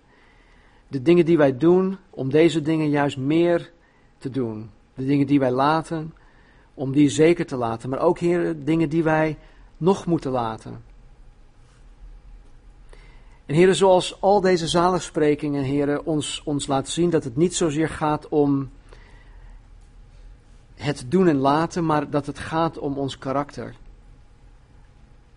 de 0.92 1.02
dingen 1.02 1.26
die 1.26 1.38
wij 1.38 1.58
doen, 1.58 1.98
om 2.10 2.30
deze 2.30 2.62
dingen 2.62 2.90
juist 2.90 3.18
meer 3.18 3.72
te 4.18 4.30
doen. 4.30 4.70
De 4.96 5.06
dingen 5.06 5.28
die 5.28 5.40
wij 5.40 5.52
laten, 5.52 6.14
om 6.74 6.92
die 6.92 7.10
zeker 7.10 7.46
te 7.46 7.56
laten. 7.56 7.90
Maar 7.90 8.00
ook, 8.00 8.20
Heer, 8.20 8.64
dingen 8.64 8.90
die 8.90 9.04
wij 9.04 9.38
nog 9.78 10.06
moeten 10.06 10.32
laten. 10.32 10.84
En 13.46 13.56
Heer, 13.56 13.76
zoals 13.76 14.22
al 14.22 14.42
deze 14.42 14.68
zaligsprekingen, 14.68 15.64
Heer, 15.64 16.04
ons, 16.04 16.42
ons 16.46 16.68
laat 16.68 16.90
zien 16.90 17.10
dat 17.10 17.24
het 17.24 17.36
niet 17.36 17.56
zozeer 17.56 17.90
gaat 17.90 18.30
om 18.30 18.70
het 20.82 21.06
doen 21.08 21.28
en 21.28 21.38
laten, 21.38 21.86
maar 21.86 22.10
dat 22.10 22.26
het 22.26 22.40
gaat 22.40 22.78
om 22.78 22.98
ons 22.98 23.18
karakter. 23.18 23.76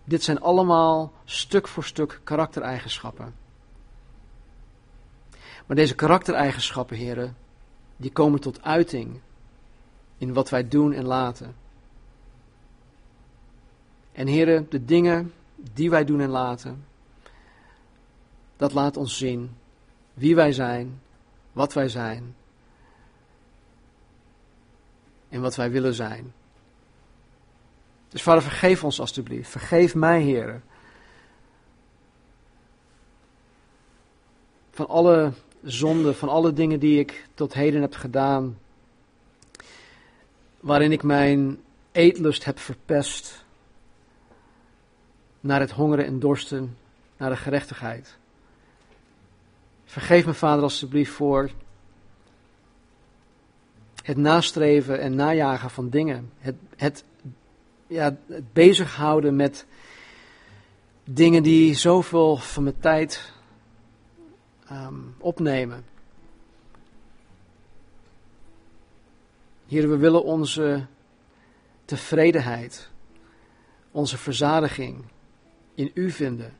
Dit 0.03 0.23
zijn 0.23 0.41
allemaal 0.41 1.11
stuk 1.25 1.67
voor 1.67 1.83
stuk 1.83 2.19
karaktereigenschappen. 2.23 3.33
Maar 5.65 5.75
deze 5.75 5.95
karaktereigenschappen, 5.95 6.97
heren, 6.97 7.35
die 7.97 8.11
komen 8.11 8.39
tot 8.39 8.63
uiting 8.63 9.19
in 10.17 10.33
wat 10.33 10.49
wij 10.49 10.67
doen 10.67 10.93
en 10.93 11.05
laten. 11.05 11.55
En 14.11 14.27
heren, 14.27 14.67
de 14.69 14.85
dingen 14.85 15.33
die 15.55 15.89
wij 15.89 16.05
doen 16.05 16.21
en 16.21 16.29
laten, 16.29 16.85
dat 18.57 18.73
laat 18.73 18.97
ons 18.97 19.17
zien 19.17 19.55
wie 20.13 20.35
wij 20.35 20.51
zijn, 20.51 21.01
wat 21.51 21.73
wij 21.73 21.89
zijn 21.89 22.35
en 25.35 25.41
wat 25.41 25.55
wij 25.55 25.71
willen 25.71 25.93
zijn. 25.93 26.33
Dus 28.09 28.23
vader, 28.23 28.41
vergeef 28.41 28.83
ons 28.83 28.99
alstublieft. 28.99 29.49
Vergeef 29.49 29.95
mij, 29.95 30.21
heren. 30.21 30.63
Van 34.71 34.87
alle 34.87 35.31
zonde, 35.63 36.13
van 36.13 36.29
alle 36.29 36.53
dingen 36.53 36.79
die 36.79 36.99
ik 36.99 37.27
tot 37.33 37.53
heden 37.53 37.81
heb 37.81 37.95
gedaan, 37.95 38.57
waarin 40.59 40.91
ik 40.91 41.03
mijn 41.03 41.59
eetlust 41.91 42.45
heb 42.45 42.59
verpest 42.59 43.45
naar 45.39 45.59
het 45.59 45.71
hongeren 45.71 46.05
en 46.05 46.19
dorsten, 46.19 46.77
naar 47.17 47.29
de 47.29 47.37
gerechtigheid. 47.37 48.17
Vergeef 49.85 50.25
me, 50.25 50.33
Vader, 50.33 50.63
alstublieft 50.63 51.11
voor 51.11 51.51
het 54.05 54.17
nastreven 54.17 54.99
en 54.99 55.15
najagen 55.15 55.69
van 55.69 55.89
dingen. 55.89 56.31
Het, 56.37 56.55
het, 56.75 57.03
ja, 57.87 58.17
het 58.27 58.53
bezighouden 58.53 59.35
met 59.35 59.65
dingen 61.03 61.43
die 61.43 61.73
zoveel 61.73 62.37
van 62.37 62.63
mijn 62.63 62.79
tijd 62.79 63.33
um, 64.71 65.15
opnemen. 65.17 65.85
Heer, 69.67 69.89
we 69.89 69.97
willen 69.97 70.23
onze 70.23 70.85
tevredenheid, 71.85 72.89
onze 73.91 74.17
verzadiging 74.17 75.03
in 75.75 75.91
U 75.93 76.11
vinden. 76.11 76.53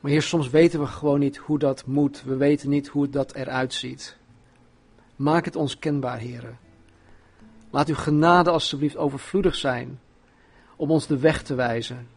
Maar 0.00 0.10
Heer, 0.10 0.22
soms 0.22 0.50
weten 0.50 0.80
we 0.80 0.86
gewoon 0.86 1.20
niet 1.20 1.36
hoe 1.36 1.58
dat 1.58 1.86
moet. 1.86 2.22
We 2.22 2.36
weten 2.36 2.68
niet 2.68 2.88
hoe 2.88 3.08
dat 3.08 3.34
eruit 3.34 3.74
ziet. 3.74 4.18
Maak 5.20 5.44
het 5.44 5.56
ons 5.56 5.78
kenbaar, 5.78 6.18
Heer. 6.18 6.56
Laat 7.70 7.88
uw 7.88 7.94
genade 7.94 8.50
alstublieft 8.50 8.96
overvloedig 8.96 9.54
zijn 9.54 10.00
om 10.76 10.90
ons 10.90 11.06
de 11.06 11.18
weg 11.18 11.42
te 11.42 11.54
wijzen. 11.54 12.08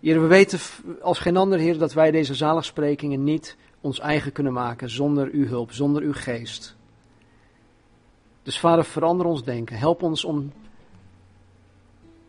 Heer, 0.00 0.20
we 0.20 0.26
weten 0.26 0.60
als 1.00 1.18
geen 1.18 1.36
ander, 1.36 1.58
Heer, 1.58 1.78
dat 1.78 1.92
wij 1.92 2.10
deze 2.10 2.34
zaligsprekingen 2.34 3.24
niet 3.24 3.56
ons 3.80 3.98
eigen 3.98 4.32
kunnen 4.32 4.52
maken 4.52 4.90
zonder 4.90 5.28
uw 5.32 5.46
hulp, 5.46 5.72
zonder 5.72 6.02
uw 6.02 6.12
geest. 6.12 6.76
Dus 8.42 8.58
Vader, 8.58 8.84
verander 8.84 9.26
ons 9.26 9.44
denken. 9.44 9.76
Help 9.76 10.02
ons 10.02 10.24
om 10.24 10.52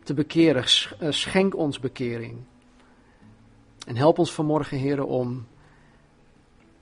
te 0.02 0.14
bekeren. 0.14 0.64
Eh, 0.98 1.10
schenk 1.10 1.56
ons 1.56 1.80
bekering. 1.80 2.38
En 3.86 3.96
help 3.96 4.18
ons 4.18 4.32
vanmorgen, 4.32 4.78
Heer, 4.78 5.04
om, 5.04 5.46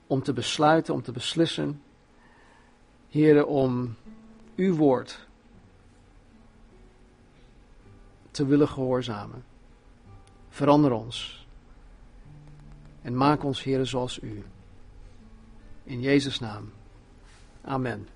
om 0.07 0.23
te 0.23 0.33
besluiten, 0.33 0.95
om 0.95 1.03
te 1.03 1.13
beslissen. 1.13 1.81
Heer, 3.13 3.47
om 3.47 3.97
uw 4.57 4.77
woord 4.77 5.27
te 8.31 8.47
willen 8.47 8.69
gehoorzamen. 8.69 9.45
Verander 10.49 10.93
ons. 10.93 11.47
En 13.03 13.17
maak 13.17 13.45
ons, 13.45 13.63
Heer, 13.63 13.87
zoals 13.87 14.23
u. 14.23 14.45
In 15.85 16.01
Jezus' 16.01 16.41
naam. 16.41 16.73
Amen. 17.63 18.09